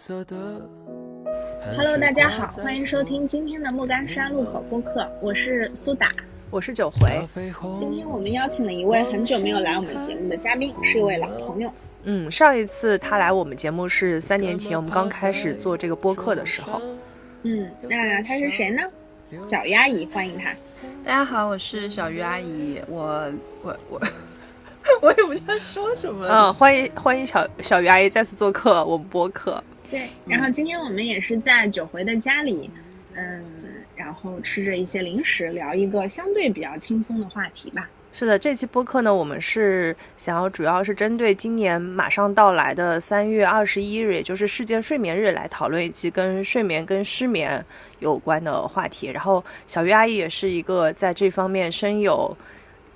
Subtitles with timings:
[0.00, 0.34] 蓝色的。
[1.76, 6.10] Hello，大家好，欢迎收听今天的莫干山路口播客，我是苏打。
[6.48, 7.28] 我是九回。
[7.78, 11.70] 今天我们邀请了一位很久没有来我们节目的嘉宾，是一位老朋友。
[12.04, 16.80] 嗯，上一次他来我们节目是三年前，我们刚开始做这个播客的时候。
[17.42, 18.82] 嗯，那他是谁呢？
[19.46, 20.50] 小鱼阿姨，欢迎他。
[21.04, 23.30] 大家好，我是小鱼阿姨，我
[23.62, 24.00] 我我
[25.02, 26.26] 我也不知道说什么。
[26.26, 29.62] 嗯，欢迎欢迎小小鱼阿姨再次做客我们播客。
[29.90, 32.70] 对，然后今天我们也是在九回的家里，
[33.14, 33.44] 嗯，
[33.96, 37.88] 然后吃着一些零食，聊一个相对比较轻松的话题吧。
[38.12, 47.64] 是的，这期播客呢，我们是想要主要是针对今年马上到来的三月二十一日，也就是世界睡眠日来讨论一期跟睡眠跟失眠
[48.00, 49.08] 有关的话题。
[49.08, 52.36] 然后小鱼阿姨也是一个在这方面深有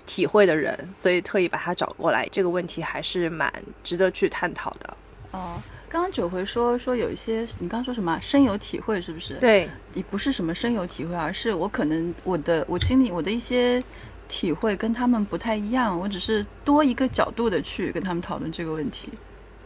[0.04, 2.28] 体会的人，所以特意把她找过来。
[2.32, 3.52] 这个问题还是蛮
[3.84, 4.96] 值得去探讨的。
[5.30, 5.62] 哦，
[5.94, 13.80] 刚刚九回说说有一些，你刚刚说什么深有体会，是不是？，对，也不是什么深有体会，而是我可能我的我经历我的一些
[14.26, 19.08] 体会跟他们不太一样，我只是多一个角度的去跟他们讨论这个问题。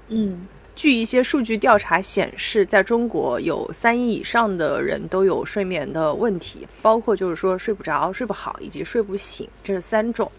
[0.08, 10.30] 嗯，据一些数据调查显示，在中国有三亿以上的人都有睡眠的问题，包括就是说睡不着、睡不好以及睡不醒，这是三种。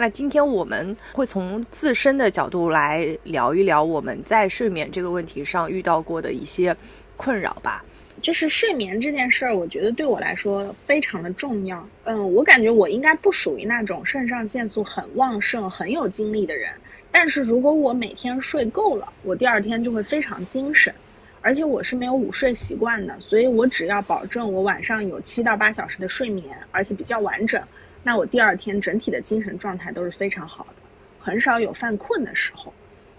[0.00, 6.74] 那今天我们会从自身的角度来聊一聊我们在睡眠这个问题上遇到过的一些
[7.16, 7.84] 困扰吧。
[8.22, 11.84] 就是睡眠这件事儿，我觉得对我来说非常的重要。
[12.04, 16.70] 嗯，我感觉我应该不属于那种肾上腺素很旺盛、很有精力的人。
[17.10, 20.94] 但是如果我每天睡够了，我第二天就会非常精神，
[21.40, 27.60] 而且我是没有午睡习惯的，所以我只要保证我晚上有七到八小时的睡眠，而且比较完整，
[28.08, 30.82] 那我第二天整体的精神状态都是非常好的，
[31.20, 32.72] 很少有犯困的时候。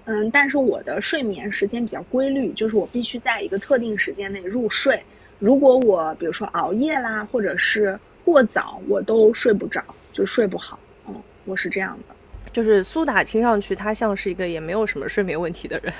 [0.05, 4.99] 嗯，但是我的睡眠时间比较规律，就是我必须在一个特定时间内入睡。
[5.37, 10.79] 如果我比如说熬夜啦，或者是过早，我都睡不着，就睡不好。
[11.07, 12.15] 嗯，我是这样的。
[12.51, 15.93] 就是苏打听上去他像是一个也没有什么睡眠问题的人，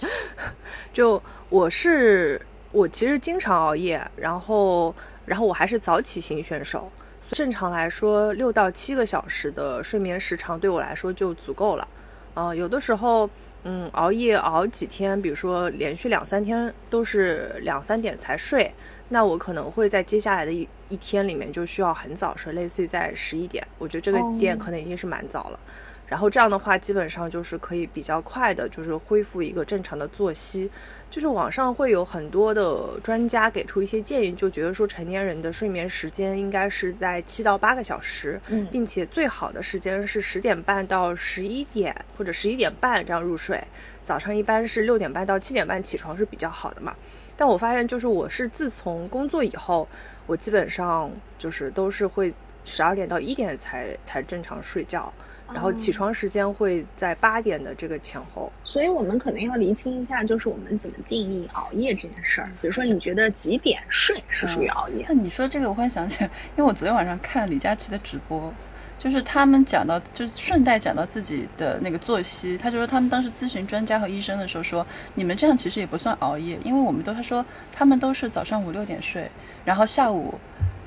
[0.92, 2.38] 就我是
[2.72, 4.94] 我其实经常熬夜，然后
[5.24, 6.92] 然后我还是早起型选手，
[7.32, 11.88] 正常来说六到七个小时的睡眠时长对我来说就足够了。
[12.34, 13.28] 呃，有的时候
[13.64, 18.70] 嗯熬夜熬几天，比如说连续两三天都是两三点才睡，
[19.08, 25.60] 那我可能会在接下来的一一天里面就需要很早睡，类似于在十一点，我觉得这个哦点可能已经是蛮早了。
[26.06, 30.70] 然后这样的话，基本上就是可以比较快的，就是恢复一个正常的作息。
[31.12, 43.62] 就是网上会有很多的专家给出一些建议，就觉得说成年人的睡眠时间应该是在七到八个小时，嗯并且最好的时间是十点半到十一点或者十一点半这样入睡，
[44.02, 46.96] 早上一般是六点半到七点半起床是比较好的嘛。
[47.36, 49.86] 但我发现，就是我是自从工作以后，
[50.26, 52.32] 我基本上就是都是会
[52.64, 55.12] 十二点到一点才才正常睡觉，
[55.52, 58.50] 然后起床时间会在八点的这个前后。
[58.64, 62.50] 所以我们可能要厘清一下，就是我们怎么定义熬夜这件事儿。
[62.60, 65.04] 比如说，你觉得几点睡是属于熬夜？
[65.08, 68.52] 那你说这个，我忽然想起来，因为我昨天晚上看李佳琦的直播，
[68.98, 79.30] 就是他们讲到，就是顺带讲到自己的那个作息，他就说他们当时咨询专家和医生的时候说，你们这样其实也不算熬夜，因为我们都他说他们都是早上五六点睡，
[79.64, 80.34] 然后下午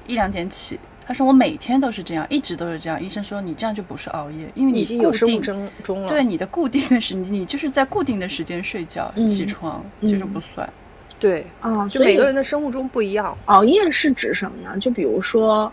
[0.08, 0.80] 一两点起。
[1.08, 3.02] 他说我每天都是这样，一直都是这样。
[3.02, 6.10] 医生说你这样就不是熬夜，因为你已经有生物钟钟了。
[6.10, 10.68] 对你的固定的时，你你就是在固定的时间睡觉、嗯起床，嗯这就不算。
[11.20, 13.38] 对，啊，就每个人的生物钟不一样。
[13.46, 14.78] 熬夜是指什么呢？
[14.80, 15.72] 就比如说，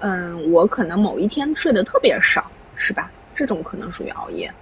[0.00, 3.10] 嗯，我可能某一天睡得特别少，是吧？
[3.34, 4.52] 这种可能属于熬夜。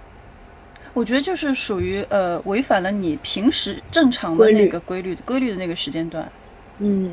[0.93, 6.29] 我觉得就是属于呃违反了你平时正常的规律那个规律规律的那个时间段。
[6.83, 7.11] 嗯，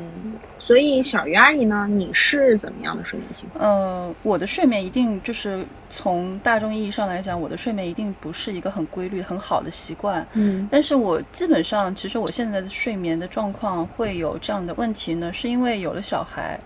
[0.57, 3.63] 所以小鱼阿姨呢，你是怎么样的睡眠情况？
[3.63, 10.25] 呃，我的睡眠一定就是从大众意义上来讲，我的睡眠一定不是一个很规律、很好的习惯。
[10.33, 16.59] 嗯但是我基本上，其实我现在的睡眠的状况会有这样的问题呢，是因为有了小孩。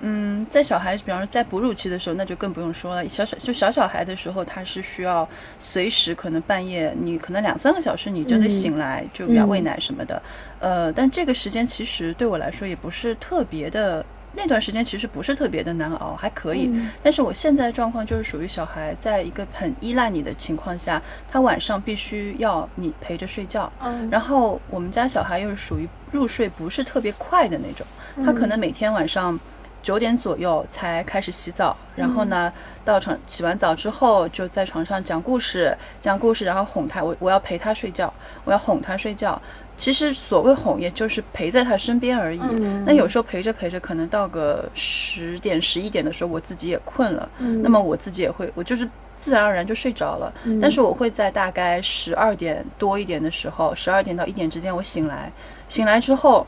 [0.00, 3.08] 嗯，在小孩，比方说在哺乳期的时候，那就更不用说了。
[3.08, 5.28] 小小就小小孩的时候，他是需要
[5.58, 10.22] 随时可能半夜，你可能两三个小时你就得嗯醒来，就要喂嗯奶什么的。
[10.60, 14.04] 呃，但这个时间其实对我来说也不是特别的，
[14.34, 16.68] 那段时间其实不是特别的难熬，还可以。
[16.72, 23.72] 嗯但是我现在状况就是属于小孩在一个很依赖你的情况下，他晚上必须要你陪着睡觉。
[23.82, 27.86] 嗯然后我们家小孩又是属于入睡不是特别快的那种，
[28.24, 29.38] 他可能每天晚上
[29.82, 32.52] 九点左右才开始洗澡，然后呢，
[32.84, 38.12] 到床洗完澡之后就在床上讲故事，讲故事，然后哄他，我我要陪他睡觉，
[38.44, 39.40] 我要哄他睡觉。
[39.76, 42.40] 其实所谓哄，也就是陪在他身边而已。
[42.42, 50.32] 嗯那有时候陪着陪着，可能到个十点、十一点的时候，我自己也困了，嗯那么我自己也会，我就是自然而然就睡着了。
[50.42, 55.30] 嗯但是我会在大概十二点多一点的时候，十二点到一点之间，我醒来，
[55.68, 56.44] 醒来之后。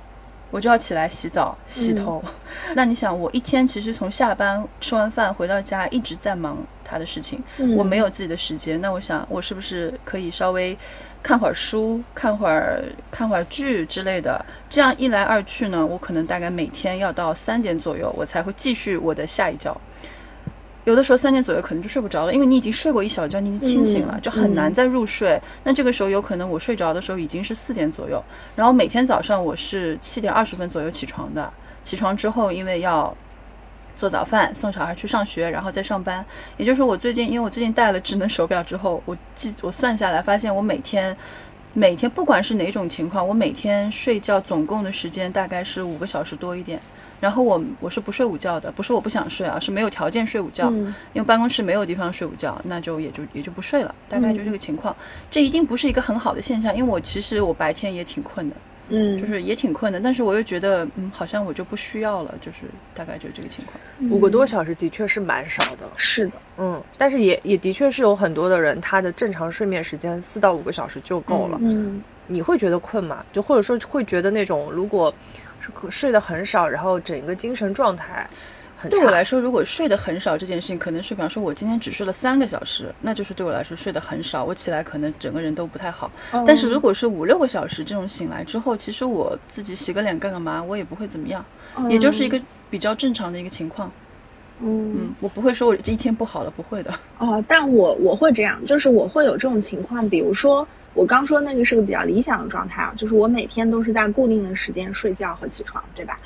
[0.50, 2.22] 我就要起来洗澡、洗头。
[2.74, 8.80] 那你想，我一天其实从下班吃完饭回到家，一直在忙他的事情，嗯我没有自己的时间。
[8.80, 10.76] 那我想，我是不是可以稍微
[11.22, 14.44] 看会儿书、看会儿看会儿剧之类的？
[14.68, 19.78] 这样一来二去呢，我可能大概每天要到三点左右，我才会继续我的下一觉。
[20.84, 25.40] 有的时候三点左右可能就睡不着了，因为你已经睡过一小觉，你已经清醒了，嗯就很难再入睡。
[25.62, 28.22] 那这个时候有可能我睡着的时候已经是四点左右，
[28.56, 31.52] 然后每天早上我是七点二十分左右起床的。
[31.84, 33.14] 起床之后，因为要
[33.96, 36.24] 做早饭，送小孩去上学，然后再上班。
[36.56, 41.16] 也就是说，我最近因为我最近戴了智能手表之后，我记我算下来发现我每天
[41.74, 46.80] 每天不管是哪种情况，我每天睡觉总共的时间大概是五个小时多一点。
[47.20, 54.96] 然后我我是不睡午觉的，不是我不想睡啊，是没有条件睡午觉，嗯因为办公室没有地方睡午觉，那就也就也就不睡了，大概就这个情况。
[55.30, 58.56] 这一定不是一个很好的现象，因为我其实我白天也挺困的，
[58.88, 62.60] 嗯，就是也挺困的，但是我又觉得嗯，好像我就不需要了，就是
[62.94, 64.10] 大概就这个情况。
[64.10, 71.58] 五个多小时的确是蛮少的，是的，嗯，但是也也的确是有很多的人，他的正常睡眠时间四到五个小时就够了。
[71.60, 72.02] 嗯
[72.32, 73.24] 你会觉得困吗？
[73.32, 75.49] 就或者说会觉得那种如果是
[75.90, 78.26] 睡得很少，然后整个精神状态
[78.76, 86.10] 很差，对我来说，如果睡得很少这件事情，可能是比方说我今天只睡了三个小时，那就是对我来说睡得很少，我起来可能整个人都不太好。
[86.32, 91.44] 哦但是如果是五六个小时这种醒来之后，其实我自己洗个脸干个嘛，我也不会怎么样，
[91.88, 92.40] 也就是一个
[92.70, 93.90] 比较正常的一个情况。
[94.62, 96.92] 嗯嗯，我不会说我这一天不好了，不会的。
[97.16, 106.16] 哦，但我我会这样，就是我会有这种情况，比如说我刚说那个是个比较理想的状态啊，就是我每天都是在固定的时间睡觉和起床，对吧？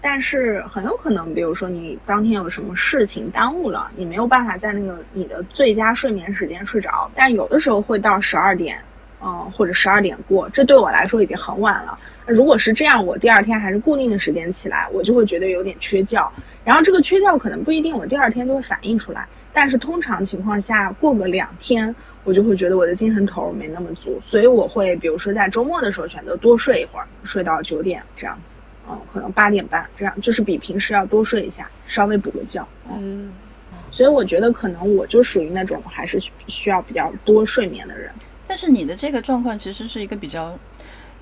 [0.00, 8.78] 但是很有可能，比如说你当天有什么事情耽误了，你没有办法在那个你的最佳睡眠时间睡着，但有的时候会到十二点，
[9.22, 11.98] 嗯，或者十二点过，这对我来说已经很晚了。
[12.26, 16.30] 如果是这样，我第二天还是固定的时间起来，我就会觉得有点缺觉。
[16.64, 21.94] 然后这个缺觉可能不一定我第二天就会反映出来，但是通常情况下过个两天，
[22.24, 28.54] 我就会觉得我的精神头没那么足，所以我会比如说在周末的时候选择多睡一会儿，睡到九点这样子，
[28.88, 32.66] 嗯，可能八点半这样，就是比平时要多睡一下，稍微补个觉。
[32.88, 33.30] 嗯，
[33.72, 38.10] 嗯，所以我觉得可能我就属于那种还是需要比较多睡眠的人。
[38.46, 40.58] 但是你的这个状况其实是一个比较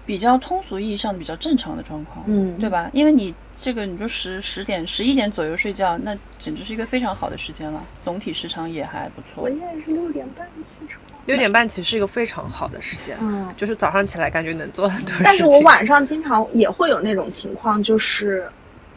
[0.05, 2.90] 比较通俗意义上的比较正常的状况，嗯对吧？
[2.93, 9.48] 因为你这个你就十十点十一点左右睡觉，那简直是一个非常好的时间了，总体时长也还不错我。
[9.48, 11.00] 现在是六点半起床。
[11.26, 15.22] 六点半其实是一个非常好的时间，嗯就是早上起来感觉能做很多事情。
[15.24, 18.50] 但是我晚上经常也会有那种情况，就是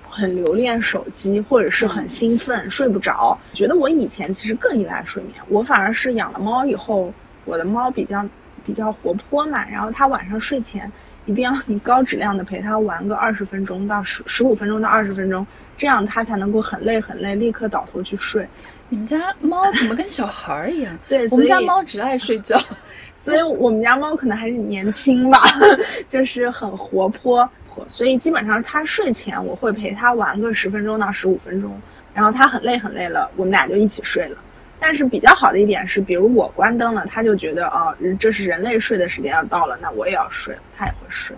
[0.10, 3.38] 很留恋手机，或者是很兴奋，睡不着。
[3.54, 7.14] 觉得我以前其实更依赖睡眠，我反而是养了猫以后，
[7.46, 8.28] 我的猫比较
[8.66, 10.92] 比较活泼嘛，然后它晚上睡前
[11.26, 18.48] 一定要你高质量的陪它玩个二十分钟到十十五分钟到二十分钟，这样它才能够很累很累，立刻倒头去睡。
[18.90, 20.98] 你们家猫怎么跟小孩儿一样？
[21.10, 22.60] 对，我们家猫只爱睡觉。
[23.16, 25.42] 所以我们家猫可能还是年轻吧，
[26.08, 27.50] 就是很活泼，
[27.90, 31.82] 所以基本上它睡前我会陪它玩个十分钟到十五分钟，
[32.14, 34.38] 然后它很累很累了，我们俩就一起睡了。
[34.86, 41.36] 但是比较好的一点是，比如我关灯了，他就觉得哦，这是人类睡的时间要到了，那我也要睡了，它也会睡。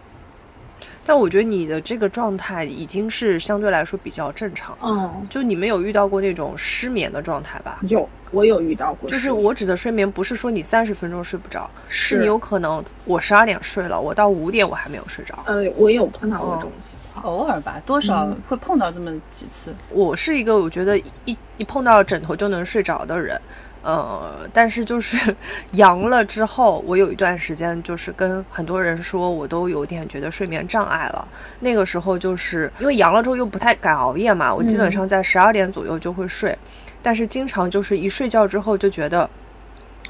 [1.06, 7.80] 但我觉得你的这个状态已经是相对来说比较正常，嗯，就你没有遇到过那种失眠的状态吧？
[7.84, 15.40] 有我有遇到过，就是我指的睡眠，不是说你三十分钟睡不着，是是你有可能我十二点睡了，我到五点我还没有睡着。
[15.46, 17.07] 呃，我有碰到过这种情况。
[17.24, 19.74] 偶尔吧，多少会碰到这么几次。
[19.90, 23.40] 我是一个我觉得一一碰到枕头就能睡着的人，
[23.82, 25.36] 呃，但是就是
[25.74, 31.28] 阳了之后，我有一段时间就是跟很多人说，我都有点觉得睡眠障碍了。
[31.62, 36.58] 那个时候就是因为阳了之后又不太敢熬夜嘛，我基本上在十二点左右就会睡，
[37.02, 39.30] 但是经常就是一睡觉之后就觉得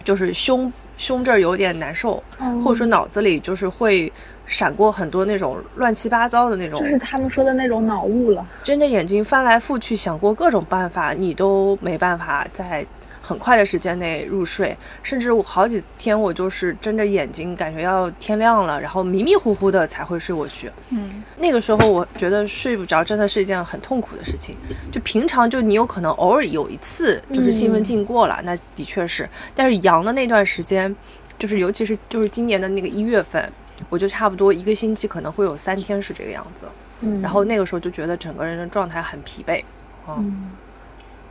[0.04, 4.12] 就是胸胸这儿有点难受，嗯或者说脑子里就是会。
[4.48, 8.46] 闪过很多那种乱七八糟的那种，就是他们说的那种脑雾了。
[8.64, 12.86] 睁着眼睛翻来覆去想过各种办法，你都没办法在
[13.22, 14.76] 很快的时间内入睡。
[15.04, 20.72] 甚至我好几天我就是睁着眼睛，感觉要天亮了，然后迷迷糊糊的才会睡过去。
[20.92, 24.56] 嗯，那个时候我觉得睡不着真的是一件很痛苦的事情。
[24.90, 29.30] 就平常就你有可能偶尔有一次就是兴奋劲过了，那的确是。
[29.54, 30.96] 但是阳的那段时间，
[31.38, 33.52] 就是尤其是就是今年的那个一月份。
[33.90, 36.66] 我就差不多一个星期可能会有三天是这个样子，
[37.02, 39.60] 嗯，然后那个时候就觉得整个人的状态很疲惫，
[40.06, 40.52] 啊，嗯，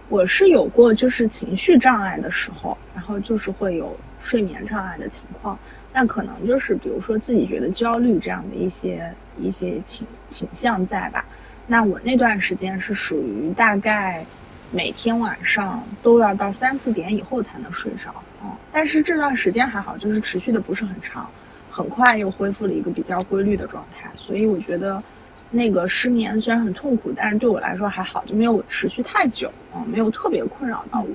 [0.09, 5.59] 我是有过就是情绪障碍的时候，然后就是会有睡眠障碍的情况，
[5.93, 11.25] 但可能就是比如说自己觉得焦虑这样的一些一些倾倾向在吧。
[11.67, 14.25] 那我那段时间是属于大概
[14.71, 21.29] 每天晚上都要到三四点以后才能睡着，嗯，但是这段时间还好，就是持续的不是很长，
[21.76, 25.02] 很快又恢复了一个比较规律的状态，所以我觉得
[25.50, 31.14] 那个失眠虽然很痛苦，但是对我来说还好，就没有持续太久，嗯，没有特别困扰到我。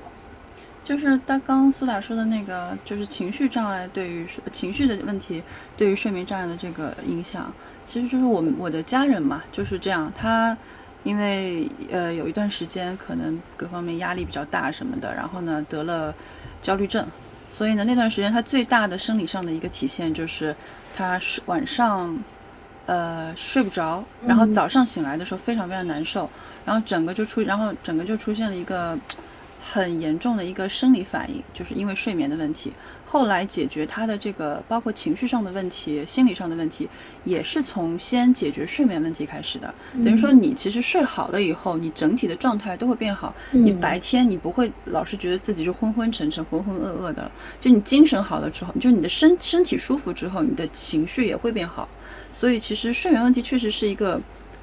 [0.84, 5.42] 就是他刚苏打说的那个，就是情绪障碍对于情绪的问题
[5.76, 7.52] 对于睡眠障碍的这个影响。
[7.88, 10.12] 其实就是我我的家人嘛，就是这样。
[10.16, 10.56] 他
[11.04, 16.14] 因为呃有一段时间可能各方面压力比较大什么的，然后呢得了
[16.62, 17.06] 焦虑症，
[17.62, 20.56] 所以呢那段时间他最大的生理上的一个体现就是
[20.98, 22.18] 他是晚上
[22.88, 26.28] 呃睡不着，然后早上醒来的时候非常非常难受，
[26.66, 28.98] 然后整个就出然后整个就出现了一个
[29.62, 32.74] 很严重的一个生理反应，就是因为睡眠的问题。
[33.06, 36.88] 后来解决他的这个包括情绪上的问题、心理上的问题，
[37.26, 39.74] 也是从先解决睡眠问题开始的。
[39.96, 43.36] 等于说，你其实睡好了以后，你整体的状态都会变好。
[43.52, 47.32] 你白天你不会老是觉得自己就昏昏沉沉、浑浑噩噩的了。
[47.60, 51.88] 就你精神好了之后，就你的身身体舒服之后，你的情绪也会变好。
[52.32, 54.20] 所以，其实睡眠问题确实是一个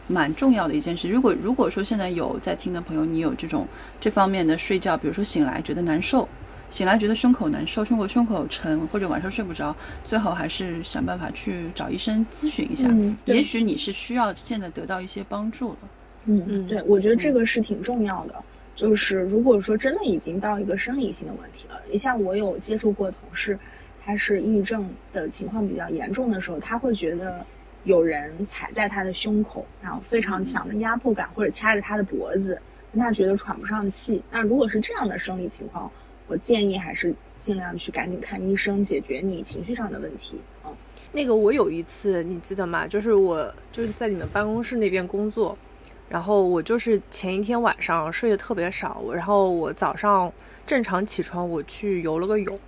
[0.09, 1.09] 蛮重要的一件事。
[1.09, 3.65] 如果如果说现在有在听的朋友，你有这种
[4.01, 6.29] 这方面的睡觉，比如说醒来觉得难受。
[6.71, 9.75] 醒来觉得胸口难受，胸口胸口沉，或者晚上睡不着，
[10.05, 12.87] 最好还是想办法去找医生咨询一下。
[12.91, 15.79] 嗯，也许你是需要现在得到一些帮助的。
[16.27, 18.35] 嗯嗯，对，我觉得这个是挺重要的。
[18.75, 23.59] 就是如果说真的已经到一个生理性的问题了，你像我有接触过同事，
[24.05, 27.45] 他是抑郁症的情况比较严重的时候，他会觉得
[27.89, 32.61] 有人踩在他的胸口，然后非常强的压迫感，或者掐着他的脖子，
[32.93, 34.23] 让他觉得喘不上气。
[34.31, 35.91] 那如果是这样的生理情况，
[36.27, 40.39] 我建议还是尽量去赶紧看医生，解决你情绪上的问题。
[40.67, 40.77] 嗯，
[41.13, 42.87] 那个我有一次你记得吗？
[42.87, 45.57] 就是我就是在你们办公室那边工作，
[46.11, 50.31] 然后我就是前一天晚上睡得特别少，然后我早上
[50.67, 52.59] 正常起床，我去游了个泳，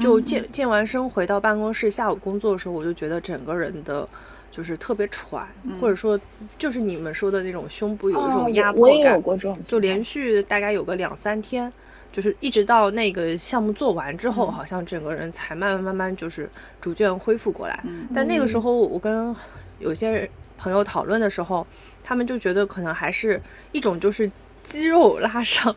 [0.00, 4.08] 就健健完身回到办公室，下午工作的时候，我就觉得整个人的
[4.50, 5.46] 就是特别喘，
[5.80, 6.18] 或者说
[6.58, 9.22] 就是你们说的那种胸部有一种压迫感，
[9.64, 11.72] 就连续大概有个两三天。
[12.10, 16.48] 就是一直到那个项目做完之后，好像整个人才慢慢慢慢就是
[16.80, 17.84] 逐渐恢复过来。
[18.14, 19.36] 但那个时候，我跟
[19.78, 21.66] 有些人朋友讨论的时候，
[22.02, 23.40] 他们就觉得可能还是
[23.72, 24.30] 一种就是。
[24.68, 25.74] 肌肉拉伤，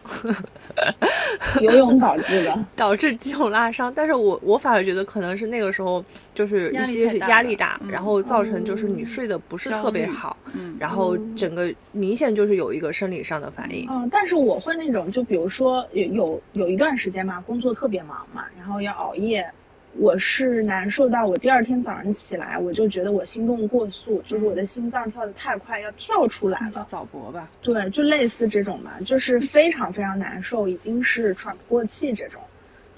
[1.62, 3.92] 游泳导致的，导致肌肉拉伤。
[3.96, 6.04] 但是我我反而觉得可能是那个时候
[6.36, 13.88] 就是一些是压力大，然后造成就是你睡得不是特别好，嗯，然后整个明显就是有一个生理上的反应。
[13.90, 19.50] 嗯，但是我会那种，就比如说有有有一段时间嘛，工作特别忙嘛，然后要熬夜。
[19.98, 26.86] 我是难受到我第二天早上起来，我就觉得我心动过速，就是我的心脏跳得太快，要跳出来了。
[26.90, 27.50] 早搏吧？
[27.62, 32.42] 对，就类似这种吧，就是非常非常难受，已经是喘不过气这种，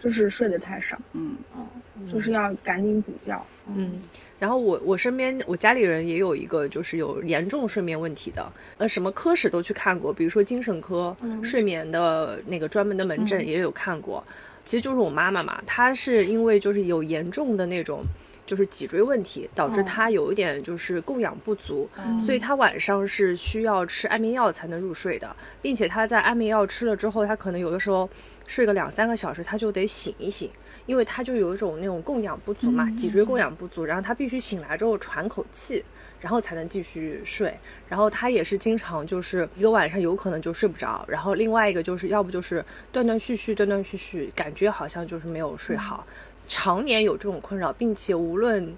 [0.01, 0.97] 就是睡得太少。
[1.13, 3.43] 嗯嗯，就是要赶紧补觉。
[3.75, 3.99] 嗯，
[4.39, 14.23] 然后我我身边我家里人也有一个就是有严重睡眠问题的，呃，什么科室都去看过，比如说精神科、睡眠的那个专门的门诊也有看过。
[14.65, 18.03] 其实就是我妈妈嘛，她是因为就是有严重的那种，
[18.45, 21.89] 就是脊椎问题，导致她有一点就是供氧不足，
[22.19, 28.09] 所以她晚上是需要吃安眠药才能入睡的，并且她在安眠药吃了之后，她可能有的时候
[28.47, 30.49] 睡个两三个小时，她就得醒一醒，
[30.85, 35.83] 因为她就有一种那种供氧不足嘛，脊椎供氧不足，然后她必须醒来之后喘口气。
[36.23, 37.53] 然后才能继续睡，
[37.89, 42.63] 然后他也是经常就是一个晚上有可能就睡不着，然后另外一个就是要不就是
[42.93, 46.07] 断断续续、断断续续，感觉好像就是没有睡好，
[46.47, 48.73] 常年有这种困扰，并且无论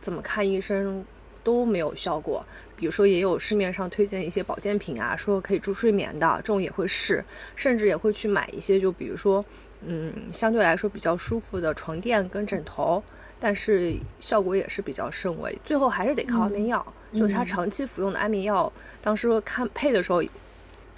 [0.00, 1.04] 怎么看医生
[1.44, 2.44] 都没有效果。
[2.74, 9.44] 比如说也有市面上推荐一些保健品啊，说可以助睡眠的，这种也会试，甚至也会去买一些，就比如说
[9.86, 13.00] 嗯相对来说比较舒服的床垫跟枕头。
[13.44, 16.94] 但是效果也是比较甚微，最后还是得靠安眠药。
[17.12, 18.72] 就是他长期服用的安眠药，
[19.02, 20.22] 当时看配的时候，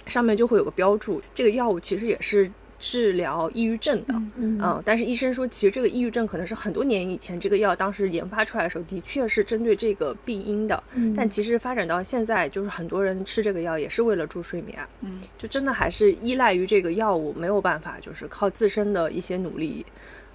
[0.05, 2.49] 上面就会有个标注，这个药物其实也是
[2.79, 4.13] 治疗抑郁症的。
[4.37, 10.81] 嗯，但是医生说，其实这个抑郁症可能是很多年以前这个药当时研发出来的时候，的确是针对这个病因的。
[11.13, 14.79] 但其实发展到现在，就是很多人吃这个药也是为了助睡眠。
[15.01, 19.85] 嗯，就真的还是依赖于这个药物，没有办法，就是靠自身的一些努力。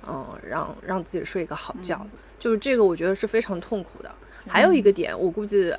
[0.08, 2.06] 嗯，让让自己睡一个好觉，
[2.38, 4.10] 就是这个我觉得是非常痛苦的。
[4.48, 5.72] 还有一个点，我估计，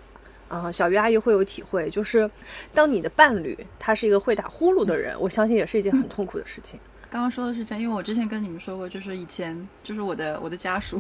[0.48, 2.30] 啊、小鱼阿姨会有体会，就是
[2.74, 6.80] 当你的伴侣他是一个会打呼噜的人，我相信也是一件很痛苦的事情。
[7.12, 11.00] 刚刚说的是这样，因为我之前跟你们说过，就是以前就是我的我的家属，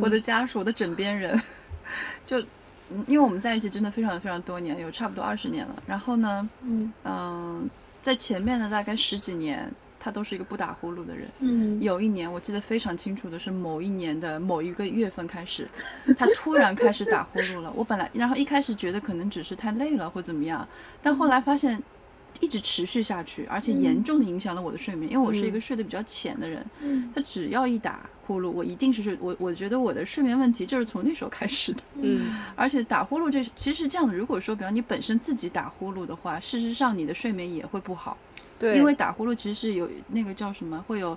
[0.00, 1.40] 我的家属，我的枕边人，
[2.26, 2.40] 就
[2.90, 5.82] 嗯因为我们在一起真的非常非常多年，有差不多二十年了。
[5.86, 7.70] 然后呢，嗯嗯、
[8.02, 9.70] 在前面的大概十几年，
[10.04, 11.26] 他都是一个不打呼噜的人。
[11.38, 15.66] 嗯有一年我记得非常清楚的是某一年的某一个月份开始，
[16.18, 17.72] 他突然开始打呼噜了。
[17.74, 20.68] 我本来然后一开始觉得可能只是太累了或怎么样，
[21.00, 21.82] 但后来发现
[22.40, 26.62] 一直持续下去，而且严重的影响了我的睡眠，因为我是一个睡得比较浅的人。
[26.82, 31.80] 嗯他只要一打呼噜，我一定是睡我我觉得我的睡眠问题就是从那时候开始的。
[32.02, 38.18] 嗯而且打呼噜这其实是这样的，如果说比方你本身自己打呼噜的话，事实上你的睡眠也会不好。
[38.58, 41.16] 对，因为打呼噜其实是有那个叫什么，会有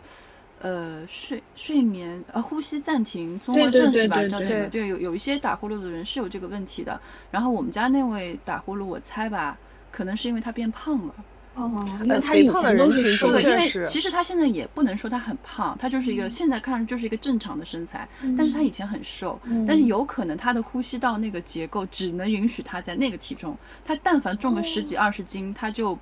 [0.61, 4.27] 呃睡睡眠呃呼吸暂停综合症是吧？
[4.27, 6.99] 叫这个对，有有一些打呼噜的人是有这个问题的。
[7.31, 9.57] 然后我们家那位打呼噜，我猜吧，
[9.91, 11.13] 可能是因为他变胖了。
[11.59, 25.97] 哦，因为呃他以前都是瘦的，因为其实他现在也不能说他很胖，他就是一个、现在看上去就是一个正常的身材，但是他以前很瘦，但是有可能他的呼吸道那个结构只能允许他在那个体重，他但凡重个十几二十斤，他就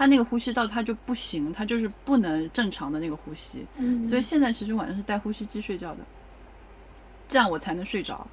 [0.00, 5.98] 他那个呼吸道他就不行，他就是不能正常的那个呼吸，嗯所以现在其实晚上是戴呼吸机睡觉的，
[7.28, 8.26] 这样我才能睡着。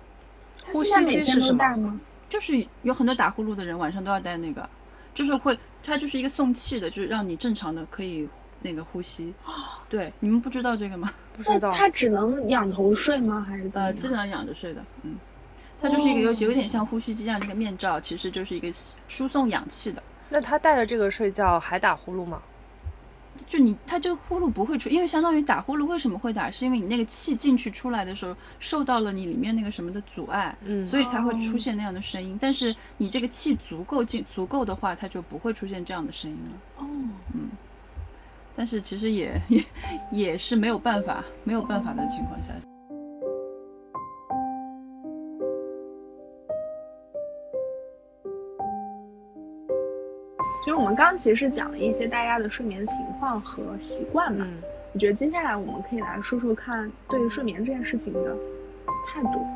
[0.71, 1.99] 呼吸机是什么都戴吗？
[2.29, 4.69] 就是有很多打呼噜的人晚上都要戴那个，
[5.13, 8.25] 就是会，它就是一个送气的，就是让你正常的可以
[8.61, 9.33] 那个呼吸。
[9.89, 11.11] 对，你们不知道这个吗？
[11.35, 11.69] 不知道。
[11.73, 13.45] 他只能仰头睡吗？
[13.45, 13.97] 还是怎么呃，样？
[13.97, 15.17] 基本上仰着睡的，嗯，
[15.81, 18.71] 它就是一个有有点像呼吸机一样的一个面罩，其实就是一个
[19.09, 20.01] 输送氧气的。
[20.29, 22.41] 那他带着这个睡觉还打呼噜吗？
[23.45, 32.37] 就你，他就呼噜不会出，因为相当于打呼噜为什么会打，是因为你那个气进去出来的时候受到了你里面那个什么的阻碍，嗯所以才会出现那样的声音。
[32.41, 36.83] 但是你这个气足够进足够的话，它就不会出现这样的声音了。
[36.83, 36.85] 哦，
[37.35, 37.49] 嗯
[38.55, 39.63] 但是其实也也
[40.11, 42.49] 也是没有办法，没有办法的情况下。
[50.77, 54.45] 我们刚刚其实是讲了一些大家的睡眠情况和习惯嘛。
[54.47, 54.61] 嗯，
[54.93, 58.35] 我觉得接下来我们可以来说说看对于睡眠这件事情的
[59.07, 59.47] 态度，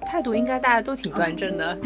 [0.00, 1.78] 态度应该大家都挺端正的。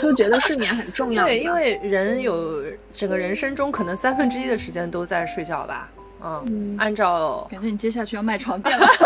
[0.00, 1.22] 都觉得睡眠很重要。
[1.24, 5.90] 对，因为人有整个人生中可能三分之一的时间都在睡觉吧。
[6.24, 8.86] 嗯，嗯按照感觉你接下去要卖床垫了。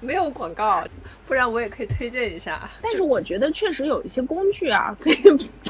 [0.00, 0.84] 没有广告，
[1.28, 2.68] 不然我也可以推荐一下。
[2.82, 5.16] 但是我觉得确实有一些工具啊， 可以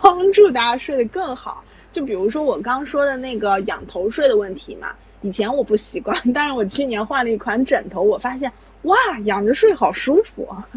[0.01, 1.63] 帮助大家睡得更好。
[1.91, 8.51] 就比如说我刚说的那个仰头睡的问题嘛，以前我不习惯，但是我去年换了一款枕头，我发现
[8.83, 10.69] 哇，仰着睡好舒服啊。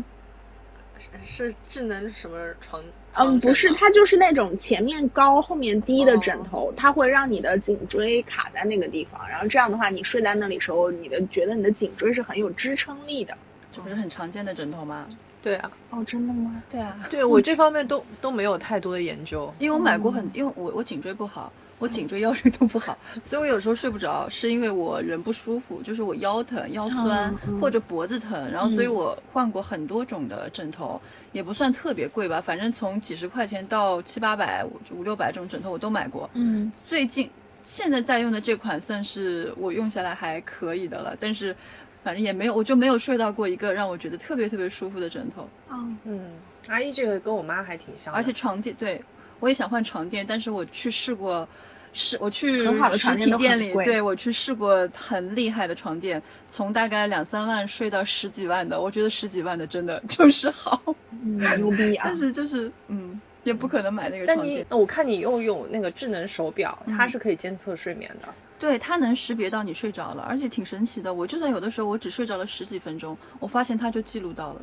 [1.24, 2.84] 是智能什么床？
[3.14, 13.36] 嗯，不是，它就是那种前面高后面低的枕哦头，它会让你的颈椎卡在那个地方，然后这样的话，你睡在那里时候，你的觉得你的颈椎是很有支撑力的。
[13.72, 15.06] 这不是很常见的枕头吗？
[15.42, 16.62] 对啊，哦，真的吗？
[16.70, 19.52] 对啊，对我这方面都都没有太多的研究。
[19.58, 36.30] 因为我买过很，因为我我颈椎不好，我颈椎腰椎都不好，所以我有时候睡不着，是因为我人不舒服，就是我腰疼、腰酸、或者脖子疼，然后所以我换过很多种的枕头，也不算特别贵吧，反正从几十块钱到七八百、五五六百这种枕头我都买过。
[36.34, 37.28] 嗯，最近
[37.64, 41.56] 现在在用的这款算是我用下来还可以的了，但是
[42.04, 45.44] 反正也没有，我就没有睡到过一个让我觉得特别特别舒服的枕头。
[45.70, 46.32] 哦，嗯，
[46.68, 49.02] 阿姨这个跟我妈还挺像的，而且床垫，对
[49.40, 51.48] 我也想换床垫，但是我去试过，
[51.94, 60.82] 试我去很好的床实垫都很体店里，贵对我去试过很厉害的床垫，从大概两三万睡到十几万的，我觉得十几万的真的 就是好，
[61.24, 62.04] 嗯，牛逼啊！
[62.06, 63.11] 但是就是嗯，
[63.44, 64.66] 也不可能买那个但你。
[64.70, 68.28] 我看你又有那个智能手表，它是可以监测睡眠的。
[68.60, 71.12] 对，它能识别到你睡着了，而且挺神奇的。
[71.12, 74.62] 我就算有的时候我只睡着了十几分钟，我发现它就记录到了。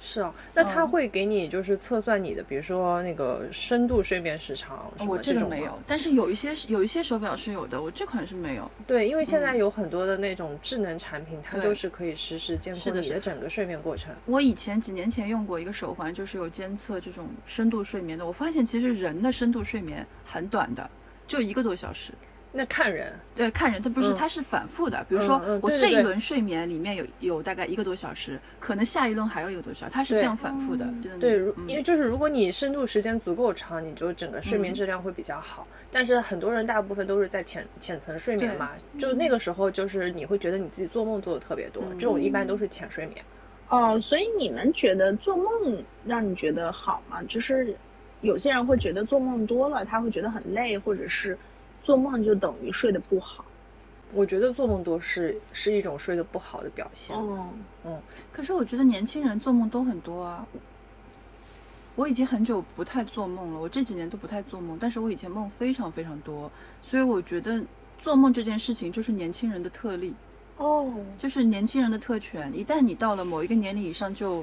[0.00, 8.68] 是哦，那它嗯会给你就是测算你的，比如说那个深度睡眠时长什么我这个种没有，但是有一些有一些手表是有的，我这款是没有。
[8.86, 14.14] 对，因为现在有很多的那种智能产品，它对就是可以实时监控你的整个睡眠过程。
[14.24, 18.26] 我以前几年前用过一个手环，就是有监测这种深度睡眠的。
[18.26, 20.88] 我发现其实人的深度睡眠很短的，
[21.26, 22.12] 就一个多小时。
[22.52, 25.04] 那看人，对，看人，他不是，嗯它是反复的。
[25.08, 30.84] 比如说我这一轮睡眠里面有有大概一个多小时，可能下一轮还要一个多小时，它是这样反复的。
[31.00, 35.66] 真的对，如嗯因为就是如果你深度时间足够长，你就整个睡眠嗯质量会比较好。
[35.92, 43.24] 但是很多人大部分都是在浅浅层睡眠嘛，就那个时候就是你会觉得你自己做梦做的特别多，这种一般都是浅睡眠。
[43.68, 47.22] 哦，所以你们觉得做梦让你觉得好吗？
[47.28, 47.76] 就是
[48.22, 51.38] 有些人会觉得做梦多了，他会觉得很累，或者是
[51.82, 53.44] 做梦就等于睡得不好。
[54.12, 57.16] 我觉得做梦多是是一种睡得不好的表现。
[57.16, 57.48] 哦，
[58.32, 60.46] 可是我觉得年轻人做梦都很多啊。
[61.96, 66.50] 我已经很久不太做梦了，我这几年都不太做梦，但是我以前梦非常非常多，
[66.82, 67.62] 所以我觉得
[67.98, 70.14] 做梦这件事情就是年轻人的特例，
[70.56, 72.50] 哦，就是年轻人的特权。
[72.56, 74.42] 一旦你到了某一个年龄以上，就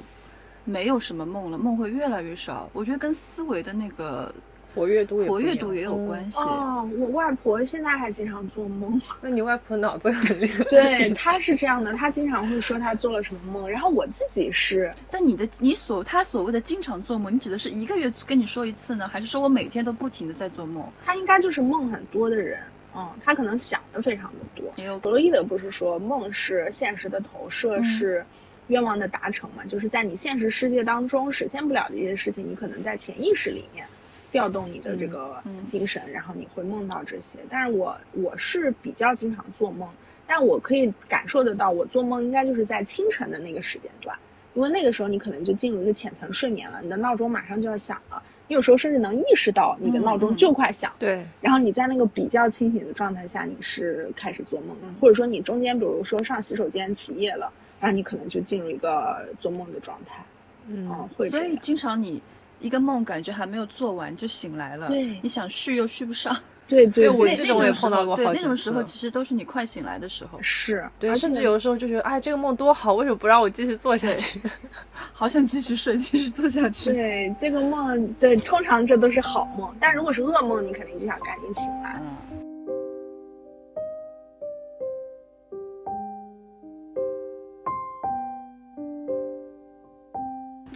[0.64, 2.70] 没有什么梦了，梦会越来越少。
[2.72, 4.32] 我觉得跟思维的那个
[4.78, 6.38] 活跃度也活跃度也有嗯关系。
[6.38, 9.00] 哦，我外婆现在还经常做梦。
[9.20, 10.64] 那你外婆脑子很厉害。
[10.64, 20.84] 对，她是这样的，她经常会说她做了什么梦，然后我自己是，但你的你所她所谓的经常做梦，你指的是一个月跟你说一次呢，还是说我每天都不停的在做梦？
[21.04, 22.60] 她应该就是梦很多的人。
[22.96, 24.64] 嗯，她可能想的非常的多。
[24.76, 28.24] 也有弗洛伊德不是说梦是现实的投射，嗯是
[28.68, 29.64] 愿望的达成嘛？
[29.66, 33.86] 就是在你现实世界当中实现不了的一些事情，你可能在潜意识里面
[34.30, 37.38] 调动你的这个嗯嗯精神，然后你会梦到这些。
[37.48, 39.88] 但是我我是比较经常做梦，
[40.26, 44.16] 但我可以感受得到，我做梦应该就是在清晨的那个时间段，
[44.54, 48.22] 因为那个时候你可能就进入一个浅层睡眠了，你的闹钟马上就要响了。
[48.50, 60.24] 你有时候甚至能意识到你的闹钟就快响了，对，然后你在那个比较清醒的状态下，你是开始做梦的，或者说你中间比如说上洗手间起夜了，然后你可能就进入一个做梦的状态，
[60.66, 61.58] 嗯，嗯，会所以。
[61.60, 62.22] 经常你
[62.60, 66.36] 一个梦感觉还没有做完就醒来了，对你想续又续不上。
[66.68, 74.38] 对对对我那这种也碰到过好几对那种时候其实都是你快醒来的时候，是，对，甚至有的时候就觉得，哎，这个梦多好，为什么不让我继续做下去？
[75.14, 76.92] 好想继续睡，继续做下去。
[76.92, 81.98] 对这个梦，对，通常这都是好梦，但如果是噩梦，你肯定就想赶紧醒来。
[82.02, 82.27] 嗯，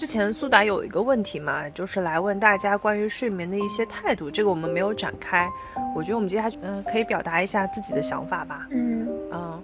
[0.02, 5.48] 之前苏打有一个问题嘛，就是来问大家关于睡眠的一些态度，这个我们没有展开。
[5.94, 8.66] 我觉得我们接下去，嗯、可以表达一下自己的想法吧。
[8.70, 9.62] 嗯，嗯，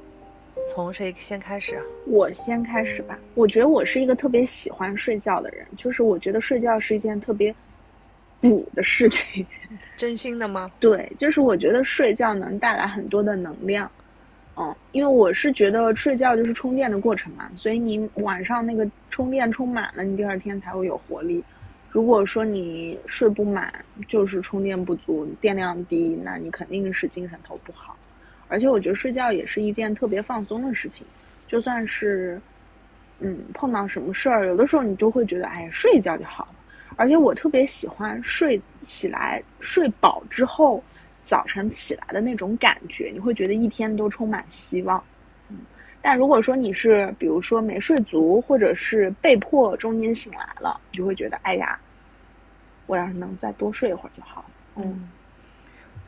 [0.73, 1.83] 从谁先开始啊？
[2.07, 3.19] 我先开始吧。
[3.35, 7.53] 我觉得我是一个特别喜欢睡觉的人，就是我觉得睡觉是一件特别
[8.41, 9.45] 补的事情。
[9.99, 10.71] 真心的吗？
[10.79, 13.91] 对，就是我觉得睡觉能带来很多的能量，
[14.61, 21.45] 嗯，因为我是觉得睡觉就是充电的过程嘛，所以你晚上那个充电充满了，你第二天才会有活力。
[21.91, 23.73] 如果说你睡不满，
[24.09, 27.97] 就是充电不足，电量低，那你肯定是精神头不好。
[28.49, 31.07] 而且我觉得睡觉也是一件特别放松的事情，
[31.47, 32.41] 就算是
[33.21, 36.51] 嗯碰到什么事儿，有的时候你就会觉得，哎，睡一觉就好了。
[36.97, 40.83] 而且我特别喜欢睡起来睡饱之后，
[41.29, 45.05] 早晨起来的那种感觉，你会觉得一天都充满希望。
[45.51, 45.59] 嗯，
[46.01, 51.79] 但如果说你是比如说没睡足，或者是被迫中间醒来了，你就会觉得，哎呀，
[52.87, 54.47] 我要是能再多睡一会儿就好了。
[54.77, 55.11] 嗯，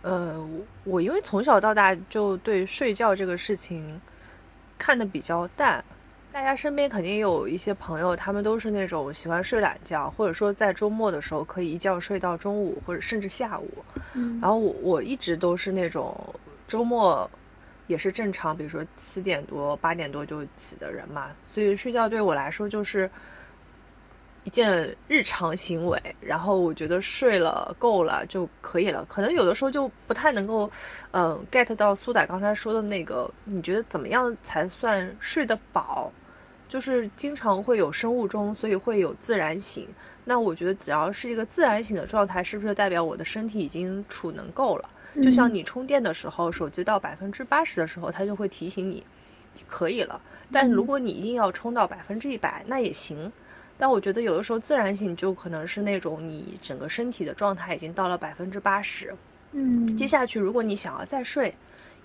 [0.00, 0.48] 呃，
[0.84, 4.00] 我因为从小到大就对睡觉这个事情
[4.78, 5.84] 看得比较淡。
[6.32, 13.68] 大家身边肯定有一些朋友，他们都是那种喜欢睡懒觉，或者说在周末的时候可以一觉睡到中午，或者甚至下午。
[14.14, 16.16] 嗯然后我我一直都是那种
[16.66, 17.28] 周末
[17.88, 23.10] 也是正常，比如说七点多八点多就起的人嘛，所以睡觉对我来说就是
[24.44, 26.00] 一件日常行为。
[26.20, 30.70] 然后我觉得睡了够了就可以了，可能有的时候就不太能够，
[31.10, 36.10] 嗯、get 到苏打刚才说的那个，你觉得怎么样才算睡得饱？
[36.70, 39.88] 就是经常会有生物钟，所以会有自然醒。
[40.24, 44.88] 那我觉得只要是一个自然醒的状态，是不是代表我的身体已经储能够了？
[45.20, 49.02] 就像你充电的时候，手机到百分之八十的时候，它就会提醒你
[49.66, 50.20] 可以了。
[50.52, 53.32] 但如果你一定要充到百分之一百，那也行。
[53.76, 59.12] 但我觉得有的时候自然醒就可能是那种你整个身体的状态已经到了百分之八十，
[59.52, 61.52] 嗯接下去如果你想要再睡，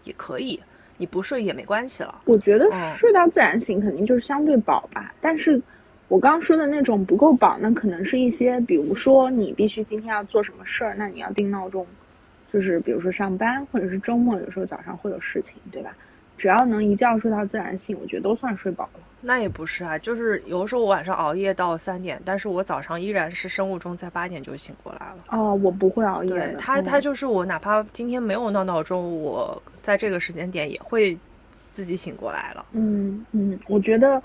[0.06, 0.60] 也可以，
[0.98, 2.22] 你不睡也没关系了。
[2.26, 5.62] 我觉得嗯睡到自然醒肯定就是相对饱吧，但是
[6.08, 11.86] 我刚刚说的那种不够饱，那可能是一些，比如说你必须今天要做什么事儿，那你要定闹钟，
[12.54, 15.96] 就是比如说上班或者是周末，有时候早上会有事情，对吧？
[16.38, 19.00] 只要能一觉睡到自然醒，我觉得都算睡饱了。
[19.26, 25.16] 那也不是啊，就是有的时候我晚上熬夜到三点，但是我早上依然是生物钟在八点就醒过来了。
[25.32, 26.56] 哦，我不会熬夜。
[26.60, 31.18] 他，嗯他就是我，哪怕今天没有闹闹钟，我在这个时间点也会
[31.72, 32.66] 自己醒过来了。
[32.74, 34.22] 嗯嗯，我觉得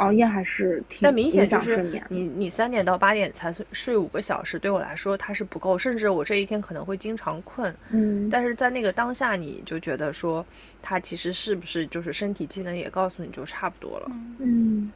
[0.00, 2.04] 熬夜还是挺但明显影就是响睡眠。
[2.08, 7.74] 你你三点到八点才睡睡五个小时，对我来说它是不够，甚至我这一天可能会经常困。
[7.90, 10.44] 嗯，但是在那个当下，你就觉得说，
[10.82, 14.10] 它其实是不是就是身体机能也告诉你就差不多了。
[14.38, 14.90] 嗯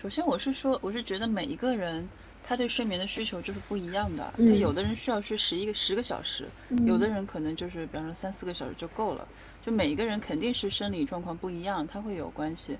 [0.00, 2.08] 首先，我是说，我是觉得每一个人
[2.42, 4.32] 他对睡眠的需求就是不一样的。
[4.36, 6.44] 嗯他有的人需要睡十一个十个小时，
[6.86, 9.26] 有的人可能就是比方说三四个小时就够了。
[9.64, 12.78] 就每一个人肯定是生理状况不一样，它会有关系。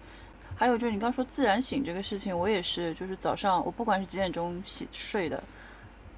[0.58, 5.40] 还有就是你刚说自然醒这个事情，我也是，就是早上我不管是几点钟洗睡的，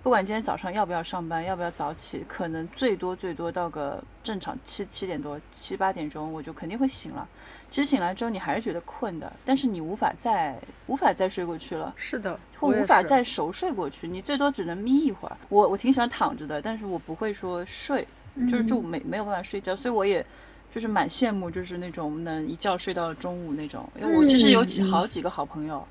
[0.02, 7.28] 不管今天早上要不要上班，要不要早起，可能最多最多到个正常七七点多七八点钟，我就肯定会醒了。
[7.68, 11.92] 其实醒来之后你还是觉得困的，但是你无法再无法再睡过去了。
[11.94, 15.36] 是的，或我无法再熟睡过去，你最多只能眯一会儿。
[15.50, 18.08] 我我挺喜欢躺着的，但是我不会说睡，
[18.50, 20.24] 就是就没没有办法睡觉，所以我也
[20.72, 23.88] 就是蛮羡慕，就是那种能一觉睡到中午那种。
[24.00, 25.84] 因为我其实有几好几个好朋友，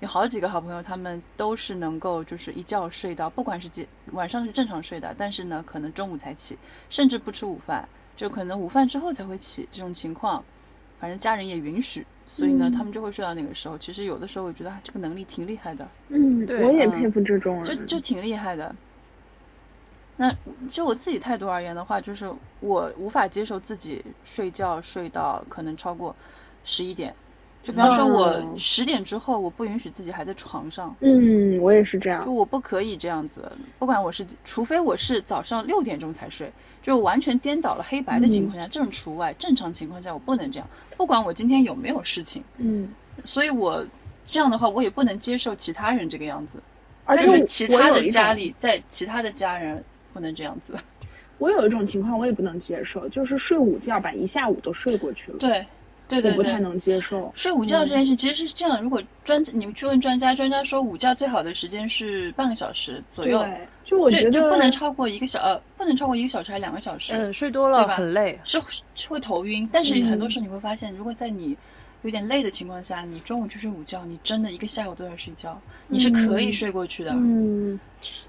[0.00, 6.58] 有好几个好朋友，他们都是能够就是一觉睡到，不管是几晚上是正常睡的，但是呢可能中午才起，
[6.90, 10.42] 甚至不吃午饭，就可能午饭之后才会起这种情况。
[11.00, 13.76] 反正家人也允许，所以呢，嗯他们就会睡到那个时候。
[13.76, 15.86] 其实有的时候我觉得啊这个能力挺厉害的。
[16.08, 17.64] 嗯，对嗯我也佩服这种人。
[17.64, 18.74] 就就挺厉害的。
[20.16, 20.34] 那
[20.70, 26.14] 就我自己态度而言的话，就是我无法接受自己睡觉睡到可能超过
[26.64, 27.14] 十一点。
[27.64, 32.30] 就比方说，我哦十点之后，我不允许自己还在床上，嗯，我也是这样就。
[32.30, 33.50] 我不可以这样子。
[33.78, 39.34] 不管我是，除非我是早上六点钟才睡，就完全颠倒了黑白的情况下，这种除外。
[39.38, 40.68] 正常情况下，我不能这样。
[40.96, 42.86] 不管我今天有没有事情，嗯，
[43.24, 43.82] 所以我
[44.26, 46.62] 这样的话，我也不能接受其他人这个样子。
[47.06, 49.82] 而且是其他的家里，在其他的家人
[50.14, 50.72] 不能这样子。
[51.38, 55.66] 我有一种情况我也不能接受，就是睡午觉把一下午都睡过去了，对，
[56.08, 56.30] 对对对。
[56.30, 57.30] 我不太能接受。
[57.34, 68.38] 睡午觉这件事其实是这样，如果专你们去问专家，专家说午觉最好的时间是半个小时左右，对，就我觉，得就不能超过一个小呃，不能超过一个小时还两个小时，嗯，睡多了对吧很累。
[68.44, 68.60] 是
[68.94, 69.68] 是会头晕。
[69.72, 71.56] 但是嗯很多时候你会发现，如果在你
[72.04, 77.12] 有点累的情况下，你中午去睡午觉，你真的一个下午都在睡觉，你是可以嗯睡过去的。
[77.14, 77.80] 嗯，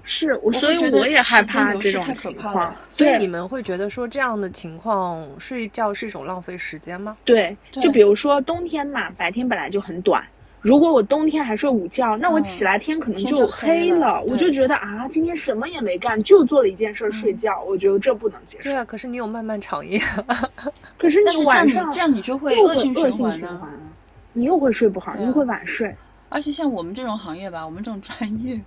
[0.02, 2.74] 是我，所以我也害怕这种情况。
[2.96, 7.18] 对所以你们会觉得说这样的情况睡觉是一种浪费时间吗？
[7.22, 10.26] 对就比如说冬天嘛，白天本来就很短。
[10.60, 18.74] 如果我冬天还睡午觉，那我嗯起来天可能就黑了了，我就觉得啊，今天什么也没干，就做了一件事儿睡觉，我觉得这不能接受对。
[18.74, 20.00] 啊，可是你有漫漫长夜。
[20.98, 23.70] 可是你你晚上这样你就会又恶性恶性循环
[24.32, 25.94] 你又会睡不好，啊你又会晚睡。
[26.28, 28.60] 而且像我们这种行业吧，我们这种专业，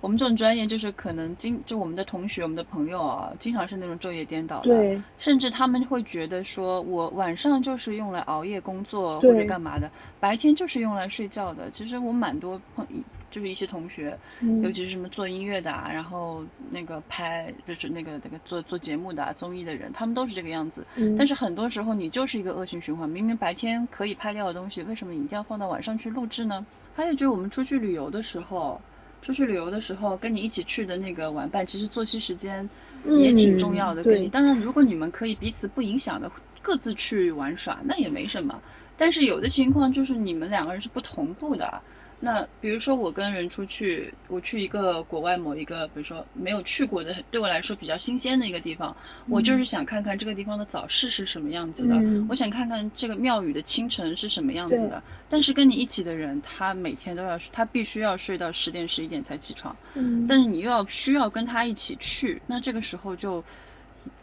[0.00, 11.70] 我们这种专业就是可能经就我们的同学、我们的朋友啊，经常是那种昼夜颠倒的，对，甚至他们会觉得说我晚上就是用来熬夜工作或者干嘛的，白天就是用来睡觉的。
[11.70, 12.86] 其实我蛮多朋，
[13.30, 20.86] 就是一些同学，嗯尤其是什么做音乐的啊，然后那个拍就是那个那个做做节目的、啊、综艺的人，他们都是这个样子。
[20.96, 26.64] 嗯但是很多时候你就是一个恶性循环，明明白天可以拍掉的东西，为什么一定要放到晚上去录制呢？
[26.96, 28.80] 还有就是我们出去旅游的时候，
[29.20, 32.66] 出去旅游的时候跟你一起去的那个玩伴，其实作息时间
[33.04, 34.00] 也挺重要的。
[34.00, 36.32] 嗯跟你对当然，如果你们可以彼此不影响的
[36.62, 38.58] 各自去玩耍，那也没什么。
[38.96, 41.82] 但是有的情况就是你们两个人是不同步的。
[42.18, 48.96] 那比如说我跟人出去，我去一个国外某一个，比如说没有去过的，对我来说比较新鲜的一个地方，
[49.28, 52.26] 我就是想看看这个地方的早市是什么样子的，嗯。
[52.28, 55.02] 我想看看这个庙宇的清晨是什么样子的。
[55.28, 60.26] 但是跟你一起的人，他每天都要，他必须要睡到十点十一点才起床，嗯。
[60.26, 63.44] 但是你又要需要跟他一起去，那这个时候就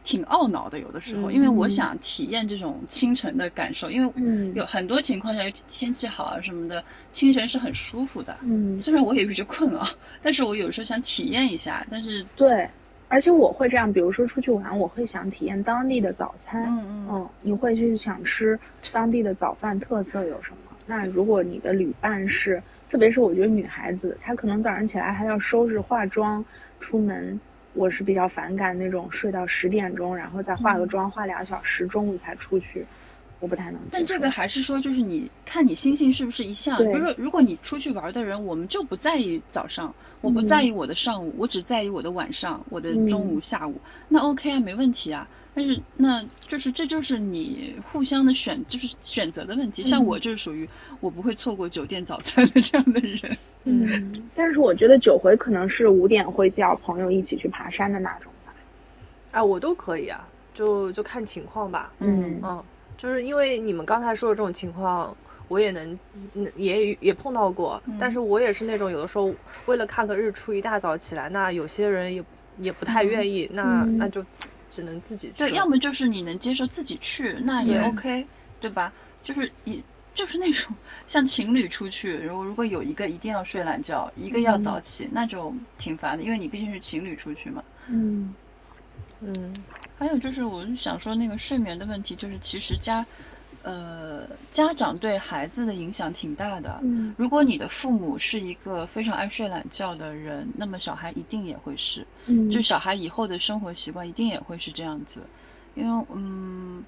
[0.04, 0.80] 挺懊恼的。
[0.80, 8.36] 有的时候，嗯因为我想体验这种清晨的感受，因为嗯有很多情况下，天气好啊什么的，清晨是很舒服的。
[8.44, 9.88] 嗯，虽然我也有些困啊，
[10.22, 11.86] 但是我有时候想体验一下。
[11.90, 12.68] 但是，对，
[13.08, 16.66] 而且我会这样，比如说出去玩，我会想体验当地的早餐。
[16.66, 18.60] 嗯嗯嗯，你会去想吃
[18.92, 20.58] 当地的早饭特色有什么？
[20.86, 26.44] 那如果你的旅伴是，特别是我觉得女孩子，她可能早上起来还要收拾化妆
[26.80, 27.40] 出门，
[27.74, 32.86] 我是比较反感那种睡到十点钟，然后再化个妆化俩小时，中午才出去。
[33.40, 33.90] 我不太能接受。
[33.92, 36.78] 但这个还是说，就是你看你心性是不是一向。
[36.78, 43.76] 比如说，如果你出去玩的人，我们就不在意早上，我不在意我的上午，我只在意我的晚上、我的中午、下午，
[44.08, 45.28] 那 OK 啊，没问题啊。
[45.56, 49.84] 但是那就是这就是你互相的选，就是选择的问题。
[49.84, 50.68] 像我就是属于
[51.00, 53.38] 我不会错过酒店早餐的这样的人。
[53.66, 58.54] 嗯，但是我觉得九回可能是五点会叫朋友一起去爬山的那种吧。
[59.32, 61.94] 啊，我都可以啊，就就看情况吧。
[62.00, 62.64] 嗯嗯，
[62.98, 65.16] 就是因为你们刚才说的这种情况，
[65.48, 65.98] 我也能
[66.34, 69.34] 嗯也也碰到过，但是我也是那种有的时候
[69.66, 72.24] 为了看个日出，一大早起来，那有些人也
[72.58, 75.34] 也不太愿意，那嗯那就自只能自己去。
[75.38, 78.26] 对，要么就是你能接受自己去，那也 OK，
[78.60, 78.92] 对吧？
[79.24, 79.80] 就是一
[80.16, 80.74] 就是那种
[81.06, 87.64] 像情侣出去，如果如果有一个一定要睡懒觉，一个要早起，那就挺烦的，因为你毕竟是情侣出去嘛。
[87.88, 88.34] 嗯。
[89.22, 89.54] 嗯。
[90.00, 93.06] 还有就是，我就想说那个睡眠的问题，就是其实家，
[93.64, 96.80] 呃，家长对孩子的影响挺大的。
[96.84, 102.06] 嗯如果你的父母是一个非常爱睡懒觉的人，那么小孩一定也会是。
[102.26, 105.22] 嗯，就小孩以后的生活习惯一定也会是这样子，
[105.76, 106.84] 因为嗯，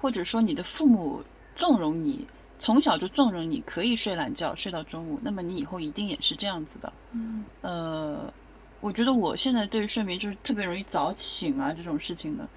[0.00, 1.22] 或者说你的父母
[1.54, 2.26] 纵容你，
[2.58, 6.92] 从小就纵容你可以睡懒觉睡到中午，那么你以后一定也是这样子的。
[7.12, 8.32] 嗯呃，
[8.80, 12.48] 我觉得我现在对于睡眠就是特别容易早醒啊这种事情呢，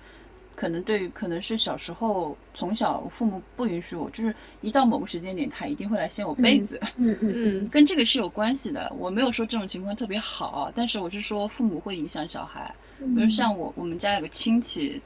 [0.57, 6.79] 可能对于可能是小时候从小父母不允许我，就是一到某个时间点他一定会来掀我被子。
[6.95, 8.91] 嗯嗯嗯跟这个是有关系的。
[8.97, 12.73] 我没有说这种情况特别好，但是我是说父母会影响小孩。
[12.99, 14.99] 嗯，比如像我，我们家有个亲戚，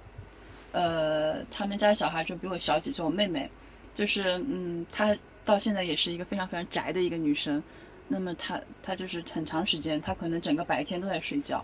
[0.71, 3.49] 呃，他们家小孩就比我小几岁，我妹妹，
[3.93, 7.61] 就是嗯，她到现在也是一个非常非常宅的一个女生。
[8.07, 11.61] 那么她她就是很长时间，她可能整个白天都在睡觉，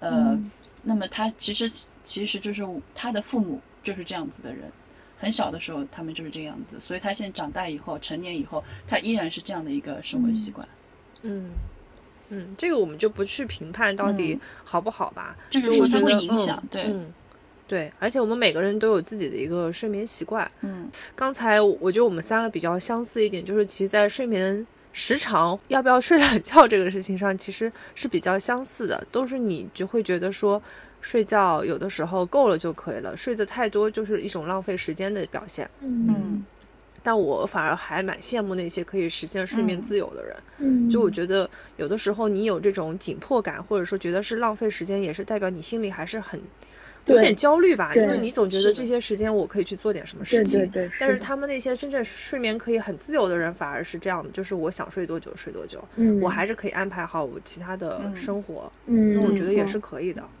[0.00, 0.50] 呃，嗯
[0.82, 1.70] 那么她其实
[2.04, 2.62] 其实就是
[2.94, 4.70] 他的父母就是这样子的人。
[5.16, 10.68] 很小的时候，他们就是这样子，所以他现在长大以后，成年以后，他依然是这样的一个生活习惯。
[11.22, 11.50] 嗯
[12.28, 17.12] 嗯，这个我们就不去评判到底嗯好不好吧，就是说它会我觉得影响对嗯
[17.66, 20.50] 对，而且我们每个人都有自己的一个睡眠习惯。
[20.60, 30.62] 嗯刚才我觉得我们三个比较相似一点，就是其实，在睡眠时长要不要睡懒觉这个事情上，其实是比较相似的，都是你就会觉得说，
[31.04, 35.68] 睡觉有的时候够了就可以了，睡得太多就是一种浪费时间的表现。
[35.82, 36.42] 嗯
[37.06, 40.34] 但我反而还蛮羡慕那些可以实现睡眠嗯自由的人。
[40.56, 46.40] 嗯，就我觉得有的时候你有这种紧迫感，或者说觉得是浪费时间，也是代表你心里还是很
[47.04, 50.60] 有点焦虑吧，因为你总觉得这些时间我可以去做点什么事情。
[50.70, 60.22] 对对，但是他们那些真正睡眠可以很自由的人，反而是这样的，就是我想睡多久睡多久，嗯，我还是可以安排好我其他的嗯生活，嗯，那我觉得也是可以的。
[60.22, 60.40] 嗯嗯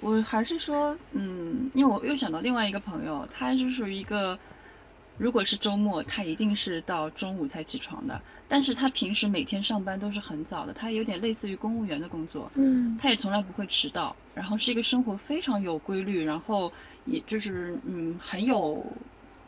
[0.00, 4.38] 我还是说，嗯，因为我又想到另外一个朋友，他是属于一个，
[5.16, 12.98] 如果是周末，他一定是到中午才起床的，但是他平时每天上班都是很早的，他有点类似于公务员的工作，嗯。
[13.00, 16.70] 他也从来不会迟到，然后是一个生活非常有规律，然后
[17.06, 18.84] 也就是嗯很有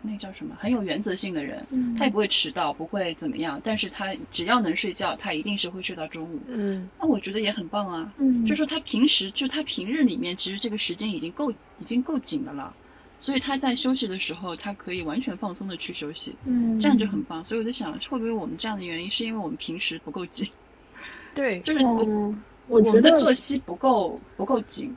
[0.06, 12.74] 那叫什么很有原则性的人，嗯他也不会迟到，不会怎么样，但是他只要能睡觉，他一定是会睡到中午，嗯那我觉得也很棒啊，嗯，就说他平时就他平日里面，其实这个时间已经够已经够紧的了，
[13.18, 17.44] 所以他在休息的时候，他可以完全放松的去休息，嗯这样就很棒。
[17.44, 20.48] 所以我在想，会不会我们这样的原因是因为我们平时不够紧，
[21.34, 24.94] 对，就是不、嗯，我我觉得作息不够不够紧。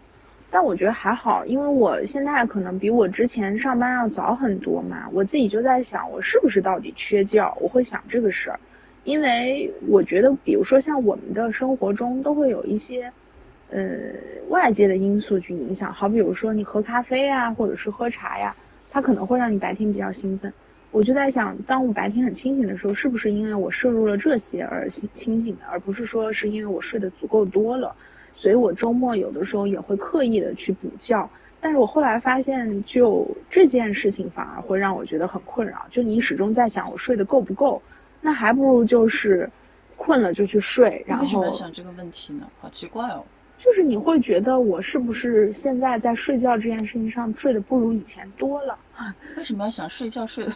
[0.51, 7.55] 但我觉得还好，因为我现在可能比我之前上班要早很多嘛，我自己就在想，我是不是到底缺觉？
[7.59, 8.59] 我会想这个事儿，
[9.03, 13.11] 因为我觉得，比如说像我们的生活中都会有一些，
[13.69, 13.85] 呃，
[14.49, 18.55] 外界的因素去影响，好比如说你喝咖啡啊，或者是喝茶呀，
[18.89, 20.51] 它可能会让你白天比较兴奋。
[20.89, 27.95] 我就在想，当我白天很清醒的时候，是不是因为我摄入了这些而清清醒的，而不是说是因为我睡得足够多了？
[28.39, 35.85] 所以我周末有的时候也会刻意的去补觉，但是我后来发现，就这件事情反而会让我觉得很困扰。
[35.89, 37.81] 就你始终在想我睡得够不够，
[38.21, 39.49] 那还不如就是
[39.97, 42.47] 困了就去睡，然为什么想这个问题呢？
[42.61, 43.21] 好奇怪哦。
[43.57, 48.79] 就是你会觉得我是不是现在在睡觉这件事情上睡得不如以前多了？
[49.35, 50.53] 为什么要想睡觉睡的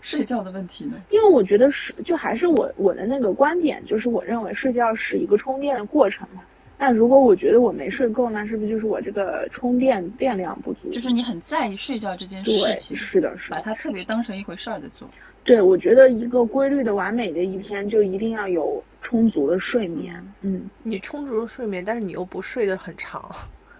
[0.00, 0.94] 睡觉的问题呢？
[1.10, 6.40] 因为我觉得是，就还是我我的那个观点，就是我认为睡觉是一个充电的过程嘛。
[6.76, 10.90] 那如果我觉得我没睡够，那是不是就是我这个充电电量不足？
[10.90, 15.08] 就是你很在意睡觉这件事，情，是的，是的，把它特别当成一回事儿在做。
[15.44, 20.14] 对，我觉得一个规律的、完美的一天，就一定要有充足的睡眠。
[20.40, 23.30] 嗯，你充足的睡眠，但是你又不睡得很长，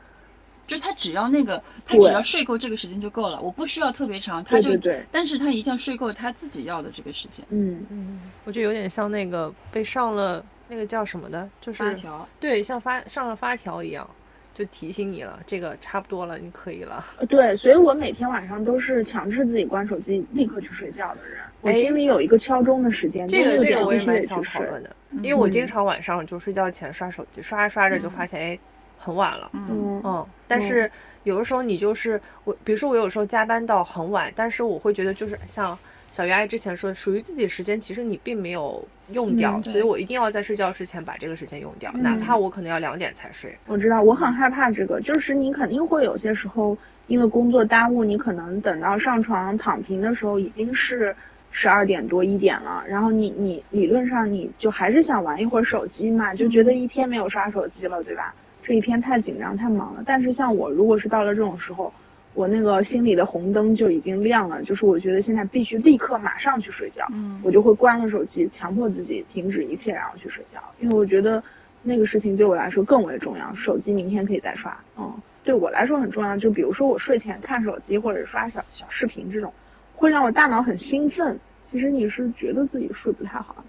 [0.67, 7.45] 就他只要那个，他只要睡够这个时间就够了，我不需要特别长，他就，对对对，但是他一定要睡够他自己要的这个时间。
[7.49, 14.09] 嗯，嗯，我觉得有点像那个被上了那个叫什么的，就是发条，对，像发上了发条一样，
[14.53, 17.05] 就提醒你了，这个差不多了，你可以了。
[17.29, 21.39] 对，所以我每天晚上都是强制自己关手机，立刻去睡觉的人。
[21.61, 24.59] 我哎心里有一个敲钟的时间，这个这个我也蛮想去。
[24.59, 24.91] 讨论的，
[25.23, 28.59] 因为我经嗯常晚上就睡觉前刷手机，刷着刷着就发现哎
[28.99, 30.91] 很晚了，嗯嗯嗯，但是
[31.23, 35.79] 有的时候你就是我，比如说我有时候加班到很晚，但是我会觉得就是像
[36.15, 43.53] 小鱼阿姨之前说，属于自己时间，其实你并没有用掉，嗯所以我一定要在睡觉之前把这个时间用掉，嗯哪怕我可能要两点才睡。
[43.67, 51.13] 我知道，我很害怕这个，就是你肯定会有些时候因为工作耽误，你可能等到上床躺平的时候已经是
[51.51, 58.33] 十二点多一点了，然后你你理论上你就还是想玩一会儿手机嘛，就觉得一天没有刷手机了，对吧？
[58.63, 60.03] 这一天太紧张太忙了。
[60.07, 61.93] 但是像我如果是到了这种时候，
[62.35, 71.43] 我那个心里的红灯就已经亮了，就是我觉得现在必须立刻马上去睡觉，嗯我就会关了手机，强迫自己停止一切，然后去睡觉，因为我觉得
[71.83, 73.55] 那个事情对我来说更为重要。
[73.55, 75.15] 手机明天可以再刷，嗯，
[75.45, 76.37] 对我来说很重要。
[76.37, 79.53] 就比如说我睡前看手机或者刷小小视频这种，
[79.95, 81.39] 会让我大脑很兴奋。
[81.63, 83.65] 其实你是觉得自己睡不太好，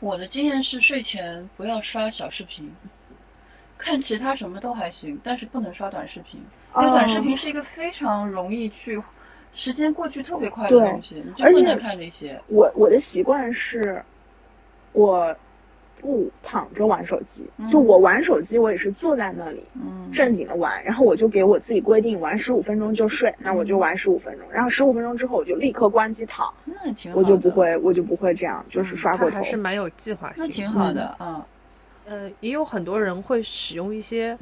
[0.00, 2.70] 我的经验是睡前不要刷小视频，
[3.84, 6.40] 看其他什么都还行，但是不能刷短视频，
[6.78, 9.00] 因为短视频是一个非常容易去。
[9.56, 12.40] 时间过去特别快的东西，而且不能看那些。
[12.48, 14.02] 我我的习惯是，
[14.92, 15.32] 我
[16.00, 29.42] 不躺着玩手机，就我玩手机，我也是坐在那里，嗯，正经的玩，然后我就给我自己规定玩十五分钟就睡，那我就玩十五分钟，然后十五分钟之后我就立刻关机躺，那也挺好的，我就不会，我就不会这样，就是刷过头它还。
[29.44, 30.52] 是蛮有计划性那的。
[30.52, 31.40] 挺好的，嗯
[32.04, 34.38] 呃，也有很多人会使用一些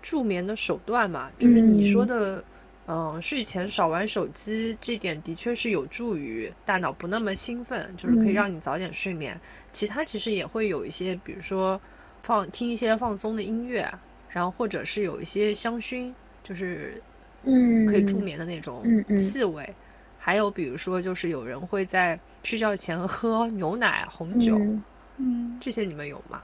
[0.00, 2.42] 助眠的手段嘛，就是你说的，
[2.86, 9.38] 嗯、睡前少玩手机，这点的确是有助于大脑不那么兴奋，就是可以嗯让你早点睡眠。
[9.72, 11.80] 其他其实也会有一些，比如说
[12.22, 13.90] 放听一些放松的音乐，
[14.28, 17.00] 然后或者是有一些香薰，就是
[17.44, 19.72] 嗯，可以助眠的那种嗯嗯气味。
[20.18, 24.82] 还有比如说，就是有人会在睡觉前喝牛奶、红酒，嗯
[25.18, 26.40] 嗯，这些你们有吗？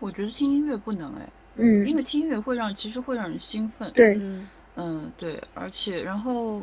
[0.00, 4.48] 我觉得听音乐不能哎，嗯，因为听音乐会让其实会让人兴奋，对，嗯。
[4.80, 6.62] 嗯对，而且然后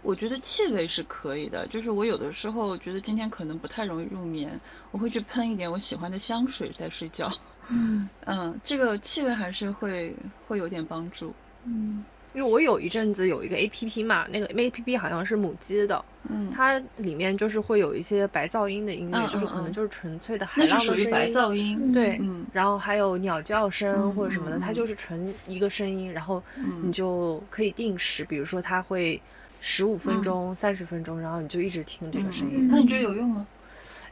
[0.00, 4.60] 我觉得气味是可以的，就是我有的时候觉得今天可能不太容易入眠，
[4.92, 7.28] 我会去喷一点我喜欢的香水再睡觉，
[7.68, 8.08] 嗯。
[8.26, 10.14] 嗯，这个气味还是会
[10.46, 11.34] 会有点帮助，
[11.64, 12.04] 嗯
[12.34, 22.46] 因为我有一阵子有一个 A P P 嘛，那个 A P P 好像是母鸡的，嗯，它里面就是会有一些白噪音的音乐，嗯就是可能就是纯粹的海那浪的声音，是属于白噪音，对，嗯。
[22.52, 26.92] 然后还有鸟叫声嗯或者什么的，它就是纯一个声音，然后你嗯。
[26.92, 29.20] 就可以定时，比如说它会
[29.60, 32.66] 十五分钟、三十分钟，然后你就一直听这个声音。
[32.66, 32.68] 嗯。
[32.70, 33.46] 那你觉得有用吗？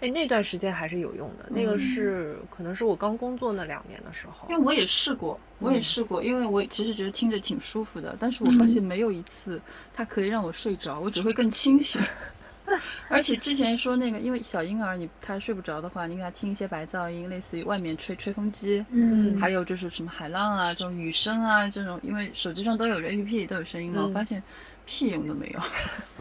[0.01, 4.57] 哎、那段时间还是有用的，那个嗯是可能是我刚工作那两年的时候因。
[4.57, 9.61] 为我也试过，我也试过，因为我其实觉得听着挺舒服的，但是我发现没有一次
[9.95, 12.01] 它可以让我睡着，我只会更清醒。
[13.09, 24.41] 而且之前说那个，因为小婴儿你他睡不着的话，你给他听一些白噪音，类似于外面吹吹风机，嗯还有就是什么海浪啊、这种雨声啊这种，因为手机上都有 A P P 都有声音嘛，嗯我发现
[24.87, 25.61] 屁用都没有。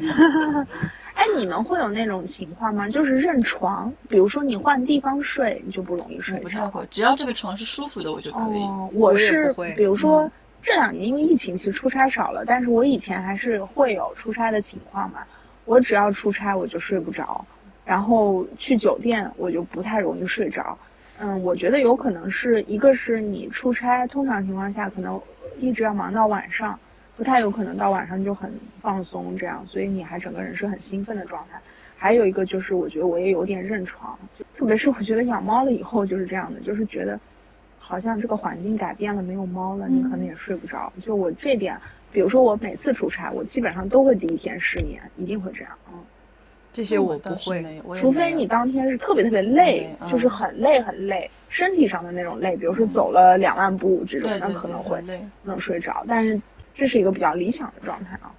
[1.15, 2.87] 哎，你们会有那种情况吗？
[2.87, 6.43] 就是认床，比如说你换地方睡，你就不容易睡着。
[6.43, 8.61] 不太会，只要这个床是舒服的，我就可以。
[8.61, 10.31] 哦，我是比如说、嗯
[10.61, 15.21] 这两年因为疫情，其实出差少了，但是我以前还是会有出差的情况嘛。
[15.63, 17.45] 我只要出差我就睡不着，
[17.85, 20.77] 然后去酒店我就不太容易睡着。
[21.19, 25.17] 嗯，我觉得有可能是一个是你出差，通常情况下可能
[25.61, 26.77] 一直要忙到晚上，
[27.19, 28.49] 不太有可能到晚上就很
[28.79, 31.59] 放松这样，所以你还整个人是很兴奋的状态。
[31.97, 37.19] 还有一个就是，我觉得我也有点认床，就特别是我觉得养猫了以后就是这样的，就是觉得
[37.77, 40.93] 好像这个环境改变了，没有猫了，你可能也睡不着。
[41.03, 41.77] 就我这点，
[42.09, 45.71] 比如说我每次出差，我基本上都会第一天失眠，一定会这样。
[45.91, 45.99] 嗯，
[46.71, 55.03] 这些我不会，除非你当天是特别特别累，嗯就是很累很累，身体上的那种累，比如说走了两万步这种，那可能会。
[55.43, 56.05] 能睡着。
[56.07, 56.39] 但是
[56.79, 58.31] 这是一个比较理想的状态啊。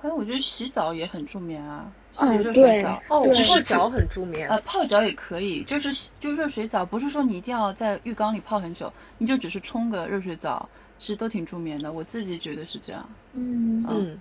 [0.00, 3.02] 还有，我觉得洗澡也很助眠啊，洗嗯热水澡。
[3.08, 4.48] 哦，对泡脚很助眠。
[4.48, 10.68] 呃，泡脚也可以，就是洗就热水澡，不是说你一定要在浴缸里泡很久，你就只是冲个热水澡，
[10.98, 11.90] 其实都挺助眠的。
[11.90, 13.08] 我自己觉得是这样。
[13.32, 14.18] 嗯嗯，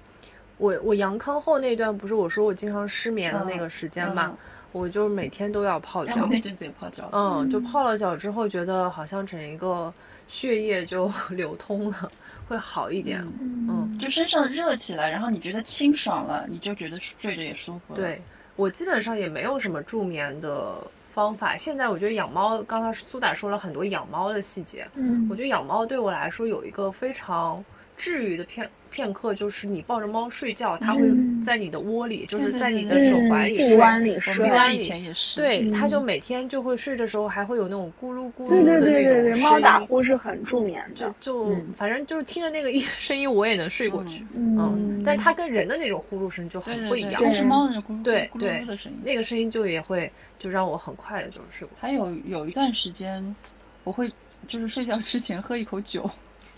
[0.58, 4.38] 我我阳康后那段不是我说我经常失眠的那个时间嘛，嗯
[4.72, 6.28] 我就每天都要泡脚。
[6.30, 9.94] 那阵子也泡脚，嗯，就泡了脚之后，觉得好像整一个
[10.28, 12.12] 血液就 流通了，
[12.48, 13.26] 会好一点。
[13.42, 18.22] 嗯，就身上热起来，然后你觉得清爽了，你就觉得睡着也舒服了。，对
[18.56, 20.76] 我基本上也没有什么助眠的
[21.14, 21.56] 方法。
[21.58, 27.64] 现在我觉得养猫，刚刚苏打说了很多养猫的细节，嗯我觉得养猫对我来说有一个非常
[27.98, 33.70] 治愈的片片刻，就是你抱着猫睡觉，它会嗯在你的窝里，就是在你的手怀里睡。
[33.70, 35.36] 臂弯里我们家以前也是。
[35.36, 40.96] 对，它嗯就每天就会睡的时候还会有那种咕噜咕噜的那种对对对，声猫打音呼是很助眠的。
[40.96, 44.24] 就就、嗯反正就是听着那个音 声音，我也能睡过去。
[44.36, 49.00] 嗯嗯，但它跟人的那种呼噜声就很不一样，它是猫的那种咕噜咕噜咕对对噜的声音。
[49.04, 51.82] 那个声音就也会就让我很快的就是睡过去。
[51.82, 53.36] 还有有一段时间，
[53.84, 54.10] 我会
[54.48, 56.10] 就是睡觉之前喝一口酒，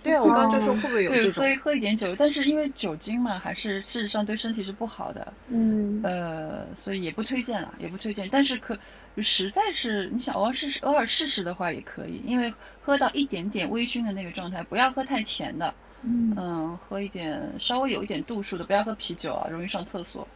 [0.02, 1.50] 对啊，我刚刚就说会不会有对，这种喝？
[1.50, 8.28] 一喝一点酒，但是因为酒精嘛，还是事实上对身体是不好的，嗯呃，所以也不推荐了，也不推荐。
[8.32, 8.78] 但是可
[9.18, 15.74] 实在是你想偶尔试试，偶尔试试的话也可以，因为喝到一点点微醺的那个状态，不要喝太甜的，
[16.04, 20.28] 嗯嗯，喝一点稍微有一点度数的，不要喝啤酒啊，容易上厕所。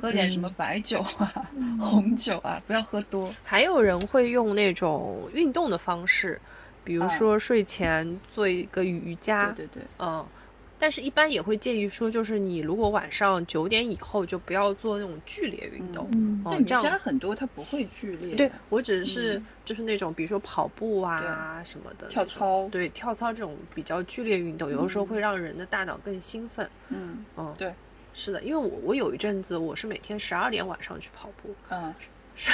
[0.00, 1.48] 喝点什么白酒啊、
[1.80, 3.32] 红酒啊，不要喝多。
[3.42, 6.38] 还有人会用那种运动的方式，
[6.84, 10.24] 比如啊说睡前做一个瑜伽，对对对，嗯。
[10.76, 16.06] 但是，一般也会建议说，就是你如果晚上九点以后就不要做那种剧烈运动。
[16.12, 26.68] 嗯但瑜嗯这样伽很多它不会剧烈，对，我只是嗯就是那种，比如说跑步啊什么的，跳操对跳操这种比较剧烈运动，有的时候会让人的大脑更兴奋。
[26.88, 27.72] 嗯嗯，对，
[28.12, 31.94] 是的，因为我我有一阵子我是每天十二点晚上去跑步，嗯，
[32.34, 32.52] 是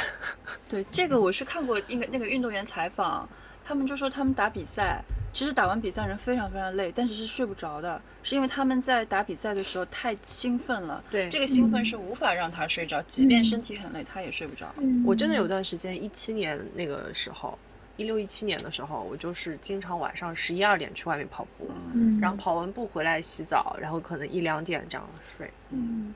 [0.69, 3.29] 对，这个我是看过一个那个运动员采访，
[3.71, 5.01] 他们就说他们打比赛，
[5.33, 14.67] 其实打完比赛人非常非常累，但是是睡不着的，是因为他们在打比赛的时候太兴奋了，对这个兴奋是无法让他睡着，即便身体很累，他也睡不着。
[14.79, 17.57] 嗯我真的有段时间，一七年那个时候，
[17.97, 25.49] 一六一七年的时候，我就是经常晚上十一二点去外面跑步，嗯然后跑完步回来洗澡，然后可能一两点这样睡。
[25.69, 26.13] 嗯，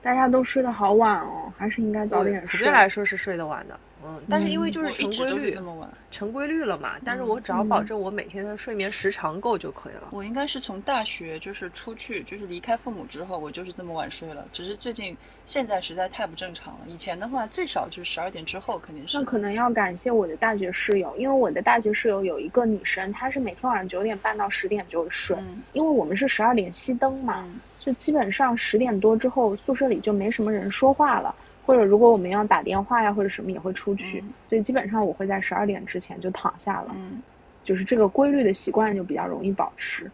[0.00, 2.72] 大家都睡得好晚哦，还是应该早点睡普遍。
[2.72, 5.88] 来说是睡得晚的，嗯，但是因为就是成规律这，么晚。
[6.10, 10.08] 成规律了嘛，但是我只要保证我每天的睡眠时长够就可以了。
[10.10, 14.46] 我应该是从大学就是出去，就是离开父母之后，我就是这么晚睡了。
[14.52, 16.80] 只是最近现在实在太不正常了。
[16.86, 19.18] 以前的话最少就是十二点之后肯定是。
[19.18, 31.34] 那可能要感谢我的大学室友，因为我的大学室友有一个女生，她是每天晚上九点半到十点就会睡，嗯因为我们是十二点熄灯嘛，嗯就基本上十点多之后宿舍里就没什么人说话了，
[31.68, 37.20] 或者如果我们要打电话呀或者什么也会出去，嗯所以基本上我会在十二点之前就躺下了，嗯，
[37.62, 40.10] 就是这个规律的习惯就比较容易保持。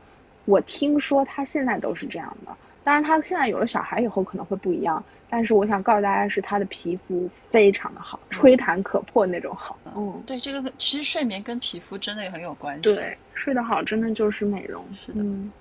[0.47, 2.51] 我听说他现在都是这样的，
[2.83, 5.01] 当然他现在有了小孩以后可能会不一样，
[5.31, 9.79] 但是我想告诉大家是他的皮肤非常的好，吹弹可破那种好。
[9.95, 12.83] 嗯，对，这个其实睡眠跟皮肤真的也很有关系。
[12.83, 14.85] 对，睡得好真的就是美容。
[14.93, 15.53] 是的嗯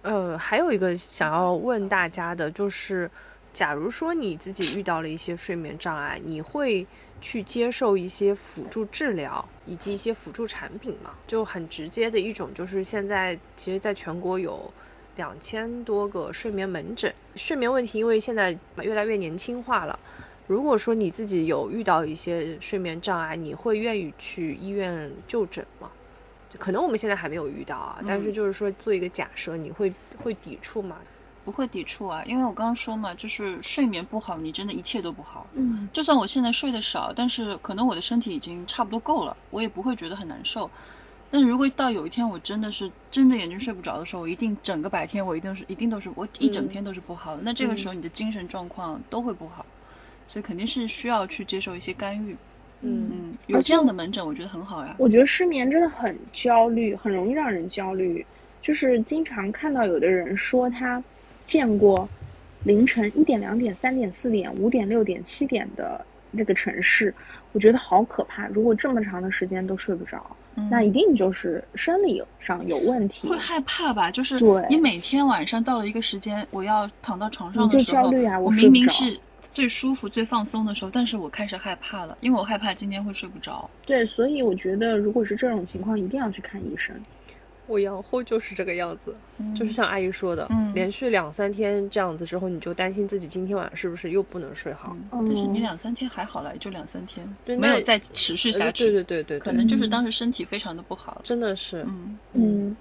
[0.00, 3.10] 呃，还有一个想要问大家的就是，
[3.56, 6.86] 假如说你自己遇到了一些睡眠障碍，你会
[7.22, 11.14] 去接受一些辅助治疗以及一些辅助产品吗？
[11.26, 14.70] 就很直接的一种，就是现在其实在全国有
[15.16, 19.98] 两千多个睡眠门诊，睡眠问题因为现在越来越年轻化了。
[20.46, 25.90] 如果说你自己有遇到一些睡眠障碍，你会愿意去医院就诊吗？
[26.50, 29.90] 就可能我们现在还没有遇到啊，但是就是说做一个假设，你会
[30.22, 30.98] 会抵触吗？
[31.46, 35.46] 不会抵触啊，因为我刚刚说嘛，就是睡眠不好，你真的一切都不好。
[35.54, 40.68] 嗯就算我现在睡得少，但是可能我的身体已经差不多够了，我也不会觉得很难受。
[41.30, 47.42] 但如果到有一天我真的是睁着眼睛睡不着的时候，我一定整个白天我一定是一定都是我一整天都是不好的。
[47.44, 49.64] 那这个时候你的精神状况都会不好，
[50.26, 52.36] 所以肯定是需要去接受一些干预。
[52.80, 54.96] 嗯嗯，有这样的门诊，我觉得很好呀。
[54.98, 58.26] 我觉得失眠真的很焦虑，很容易让人焦虑。
[58.62, 61.00] 就是经常看到有的人说他
[61.46, 62.06] 见过
[62.64, 67.14] 凌晨一点、两点、三点、四点、五点、六点、七点的那个城市，
[67.52, 68.46] 我觉得好可怕。
[68.48, 73.38] 如果这么长的时间都睡不着，嗯那一定就是生理上有问题会。
[73.38, 74.10] 害怕吧？
[74.10, 79.18] 就是对你每天晚上到了一个时间，我要躺到床上的时候，焦虑啊我明明是
[79.52, 83.68] 最舒服、最放松的时候，但是我开始害怕了，因为我害怕今天会睡不着。
[83.86, 86.94] 对，所以我觉得如果是这种情况，一定要去看医生。
[87.66, 89.14] 我养后就是这个样子，
[89.54, 94.96] 就是像阿姨说的，嗯连续两三天这样子之后，你就担心自己今天晚上是不是又不能睡好。
[95.12, 98.84] 嗯，但是你嗯两三天还好了，也就两三天，对没有再持续下去。
[98.84, 101.20] 对对对对对，可能就是当时身体非常的不好。
[101.24, 102.76] 真的是，嗯，嗯，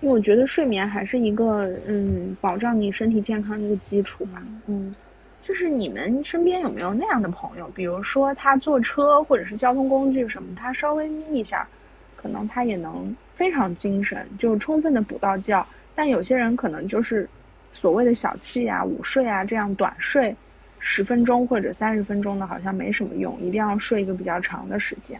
[0.00, 4.42] 因为我觉得睡眠还是一个嗯保障你身体健康的一个基础吧。
[4.66, 4.94] 嗯
[5.42, 7.68] 就是你们身边有没有那样的朋友？
[7.74, 11.66] 比如说他坐车或者是交通工具什么，他稍微眯一下，
[12.14, 15.66] 可能他也能非常精神，就充分的补到觉。
[15.94, 17.26] 但有些人可能就是
[17.72, 20.36] 所谓的小憩啊、午睡啊这样短睡
[20.78, 25.18] 十分钟或者三十分钟的，好像没什么用，一定要睡一个比较长的时间。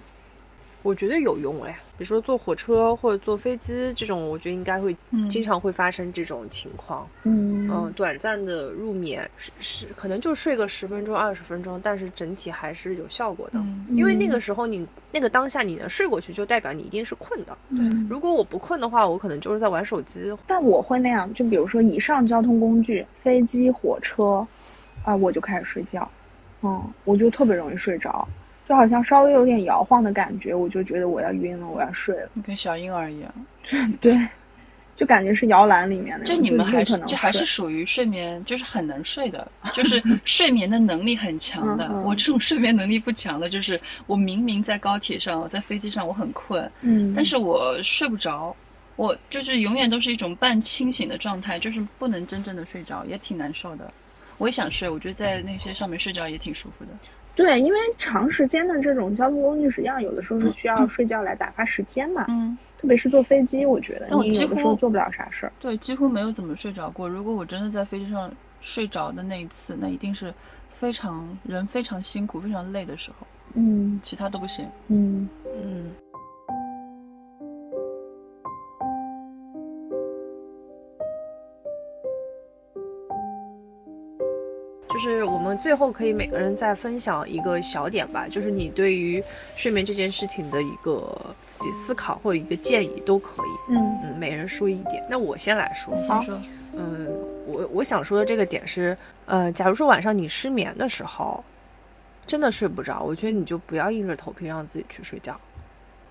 [0.83, 4.97] 我觉得有用哎，比如说坐火车或者坐飞机这种，我觉得应该会
[5.29, 7.07] 经常会发生这种情况。
[7.25, 13.59] 嗯嗯，短暂的入眠是是可能就睡个十分钟二十分钟，但是整体还是有效果的。
[13.59, 17.55] 嗯因为那个时候你那个当下你能睡过去，就代表你一定是困的。
[17.77, 20.35] 对，如果我不困的话，我可能就是在玩手机。
[20.47, 24.47] 但我会那样，就比如说以上交通工具，飞机、火车，
[25.05, 26.11] 啊、我就开始睡觉，
[26.63, 28.27] 嗯，我就特别容易睡着，
[28.71, 33.35] 就好像稍微有点摇晃的感觉，我就觉得我要晕了，我要睡了，跟小婴儿一样。
[34.01, 34.17] 对，
[34.95, 41.91] 就感觉是摇篮里面的，就你们还是就还是属于睡眠，就是很能睡的，就是 睡眠的能力很强的。
[42.05, 48.55] 我这种睡眠能力不强的，就是我明明在高铁上，我在飞机上我很困，嗯，但是我睡不着，
[48.95, 53.93] 我就是永远都是一种半清醒的状态，就是不能真正的睡着，也挺难受的。
[54.39, 56.91] 我也想睡，我觉得在那些上面睡觉也挺舒服的。
[57.41, 65.53] 对，因为长时间的这种交通工具，实际上有的时候是需要睡觉来打发时间嘛，嗯，特别是坐飞机，我觉得但我几你有的时候乎做不了啥事儿。
[65.59, 67.09] 对，几乎没有怎么睡着过。
[67.09, 68.31] 如果我真的在飞机上
[68.61, 70.35] 睡着的那一次，那一定是
[70.69, 74.67] 非常人非常辛苦、非常累的时候，嗯其他都不行。
[74.89, 75.27] 嗯
[75.65, 75.91] 嗯，
[85.03, 89.23] 就是我们最后可以每个人再分享一个小点吧，就是你对于
[89.57, 93.73] 睡眠这件事情的一个自己思考或者一个建议都可以。
[93.73, 95.03] 嗯嗯，每人说一点。
[95.09, 96.39] 那我先来说，先说，
[96.75, 97.07] 嗯，
[97.47, 98.95] 我我想说的这个点是，
[99.25, 101.43] 呃，假如说晚上你失眠的时候，
[102.27, 105.35] 真的睡不着，我觉得你就不要硬着头皮让自己去睡觉。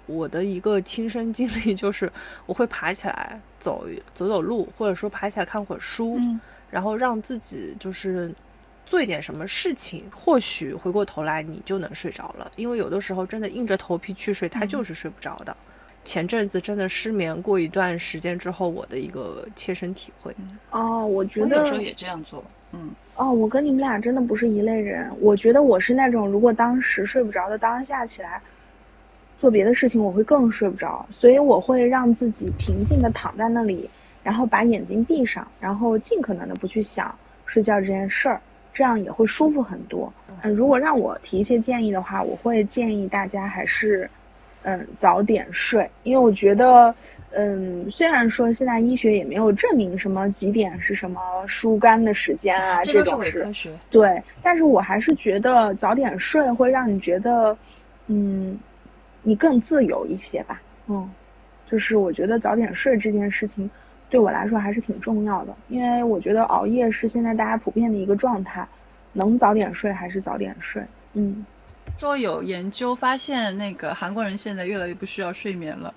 [0.08, 2.12] 我的一个亲身经历 就是，
[2.48, 3.86] 我会爬起来走
[4.16, 6.40] 走走路，或者说爬起来看会儿书，嗯
[6.72, 8.32] 然后让自己就是
[8.90, 12.52] 做一点什么事情，或许回过头来你就能睡着了。
[12.56, 15.56] 因为有的时候真的硬着头皮去睡，他就是睡不着的。
[16.04, 20.36] 前阵子真的失眠过一段时间之后，我的一个切身体会。
[20.72, 22.44] 哦，我觉得我有时候也这样做。
[22.72, 25.08] 嗯，哦，我跟你们俩真的不是一类人。
[25.22, 28.42] 我觉得我是那种，如果当时睡不着的当下起来
[29.38, 33.88] 做别的事情，我会更睡不着，所以我会让自己平静的躺在那里，
[34.24, 37.14] 然后把眼睛闭上，然后尽可能的不去想
[37.46, 38.42] 睡觉这件事儿，
[38.80, 40.10] 这样也会舒服很多。
[40.42, 44.10] 嗯，如果让我提一些建议的话，我会建议大家还是。
[44.64, 46.94] 嗯，早点睡，因为我觉得，
[47.32, 53.72] 嗯，虽然说现在医学也没有证明什么几点是什么疏肝的时间啊，这种是科学。
[53.90, 57.58] 对，但是我还是觉得早点睡会让你觉得，
[58.08, 58.60] 嗯，
[59.24, 60.62] 你更自由一些吧。
[60.88, 61.10] 嗯，
[61.66, 63.70] 就是我觉得早点睡这件事情
[64.10, 68.68] 对我来说还是挺重要的，因为我觉得熬夜是现在大家普遍的一个状态，
[69.14, 70.84] 能早点睡还是早点睡。
[71.14, 71.46] 嗯，
[71.98, 75.94] 说有研究发现，那个韩国人现在越来越不需要睡眠了。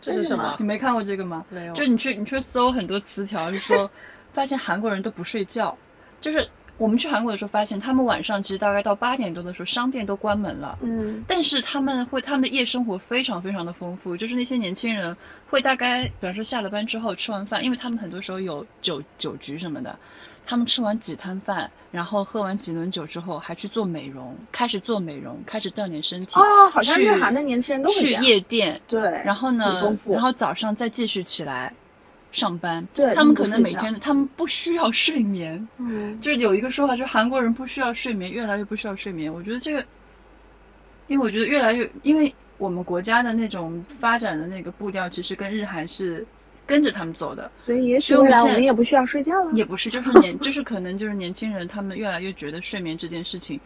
[0.00, 0.64] 这是什么你？
[0.64, 1.44] 没看过这个吗？
[1.48, 1.72] 没有。
[1.74, 3.90] 就是你去你去搜很多词条，就说
[4.32, 5.76] 发现韩国人都不睡觉，
[6.20, 6.46] 就是
[6.78, 10.78] 我们去韩国的时候发现，他们晚上其实大概到八点多的时候，商店都关门了。
[10.82, 11.24] 嗯。
[11.26, 15.16] 但是他们会，他们的夜生活非常非常的丰富，就是那些年轻人
[15.48, 19.98] 会大概，比方说下了班之后吃完饭，因为他们很多时候有酒酒局什么的，
[20.44, 28.12] 他们吃完几摊饭，然后喝完几轮酒之后，还去做美容，开始做美容，开始锻炼身体，哦，好像日韩的年轻人都会去。
[28.16, 31.72] 夜店，对，然后呢然后早上再继续起来
[32.36, 32.86] 上班。
[32.94, 39.32] 对他们可能每天他们不需要睡眠，嗯 就是有一个说法，就是韩国人不需要睡眠，越来越不需要睡眠。
[39.32, 39.84] 我觉得这个，
[41.06, 46.24] 因为我觉得越来越，因为我们国家的那种发展的那个步调，其实跟日韩是
[46.66, 49.52] 跟着他们走的，所以也许我们现在未来我们也不需要睡觉了。
[49.52, 53.58] 也不是，就是年， 就是可能就是年轻人他们越来越觉得睡眠这件事情，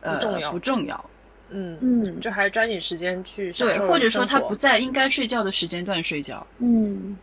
[0.00, 1.10] 呃，不重要不重要。
[1.52, 7.16] 嗯，嗯就还是抓紧时间去对，或者说他不在应该睡觉的时间段睡觉，嗯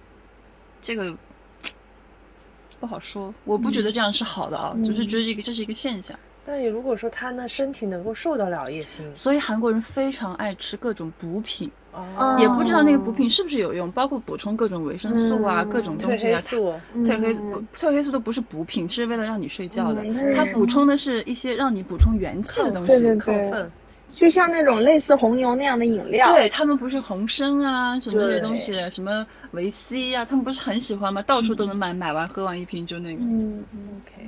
[0.88, 1.14] 这个
[2.80, 3.34] 不好说。
[3.44, 6.18] 我不觉得这样是好的啊，嗯只是觉得这个这是一个现象。
[6.46, 16.40] 但也如果说他呢身体能够受得了也行，所以韩国人非常爱吃各种补品，哦也不知道那个补品是不是有用，包括补充各种维生素啊、嗯各种东西啊。
[16.42, 20.02] 黑素，褪黑素褪黑素都不是补品，是为了让你睡觉的。
[20.06, 23.04] 嗯它补充的是一些让你补充元气的东西。
[24.18, 26.34] 就像那种类似红牛那样的饮料。
[26.34, 31.22] 对他们不是红参啊，什么这些东西，什么维 C 啊，他们不是很喜欢吗？
[31.22, 33.22] 到处都能买，买完喝完一瓶就那个。
[33.22, 33.64] 嗯
[34.02, 34.28] ，OK，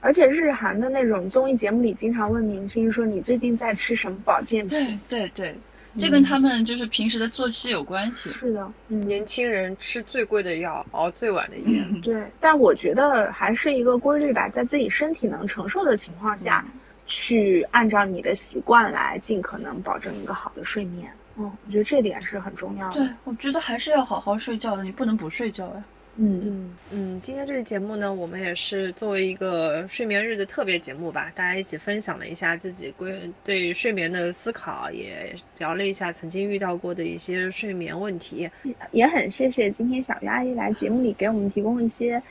[0.00, 4.98] 而且日韩的那种综艺节目里，经常问明星说你最近在吃什么保健品？
[5.06, 5.54] 对对对，
[5.98, 8.30] 这跟他们就是平时的作息有关系。
[8.30, 11.84] 是的，嗯，年轻人吃最贵的药，熬最晚的夜。
[12.02, 16.64] 对，但我觉得还是一个规律吧，在自己身体能承受的情况下，
[17.10, 21.10] 去按照你的习惯来，尽可能保证一个好的睡眠。
[21.36, 23.00] 嗯，我觉得这点是很重要的。
[23.00, 25.84] 对，我觉得还是要好好睡觉的，你不能不睡觉呀。
[26.16, 38.48] 嗯嗯嗯，今天这个节目呢，我们也是作为一个睡眠日的特别节目吧，大家一起分享了一下自己关对睡眠的思考，也聊了一下曾经遇到过的一些睡眠问题。
[38.92, 42.22] 也很谢谢今天小鱼阿姨来节目里给我们提供一些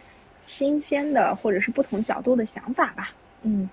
[0.44, 3.12] 新鲜的或者是不同角度的想法吧。
[3.44, 3.68] 嗯，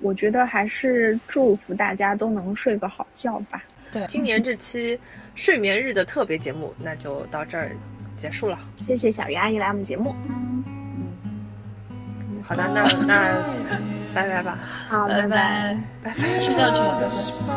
[0.00, 3.62] 我觉得还是祝福大家都能睡个好觉吧。
[3.92, 4.98] 对，今年这期
[5.34, 7.70] 睡眠日的特别节目，那就到这儿
[8.16, 8.58] 结束了。
[8.76, 10.14] 谢谢小鱼阿姨来我们节目。
[10.28, 10.64] 嗯，
[12.42, 13.42] 好的，那那
[14.14, 14.58] 拜拜吧。
[14.88, 15.28] 好，拜拜，
[16.02, 17.00] 拜拜，睡觉去了。
[17.00, 17.08] 拜
[17.48, 17.56] 拜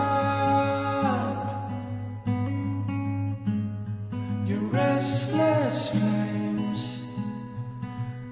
[4.71, 5.91] Restless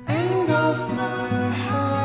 [0.07, 1.96] end of my heart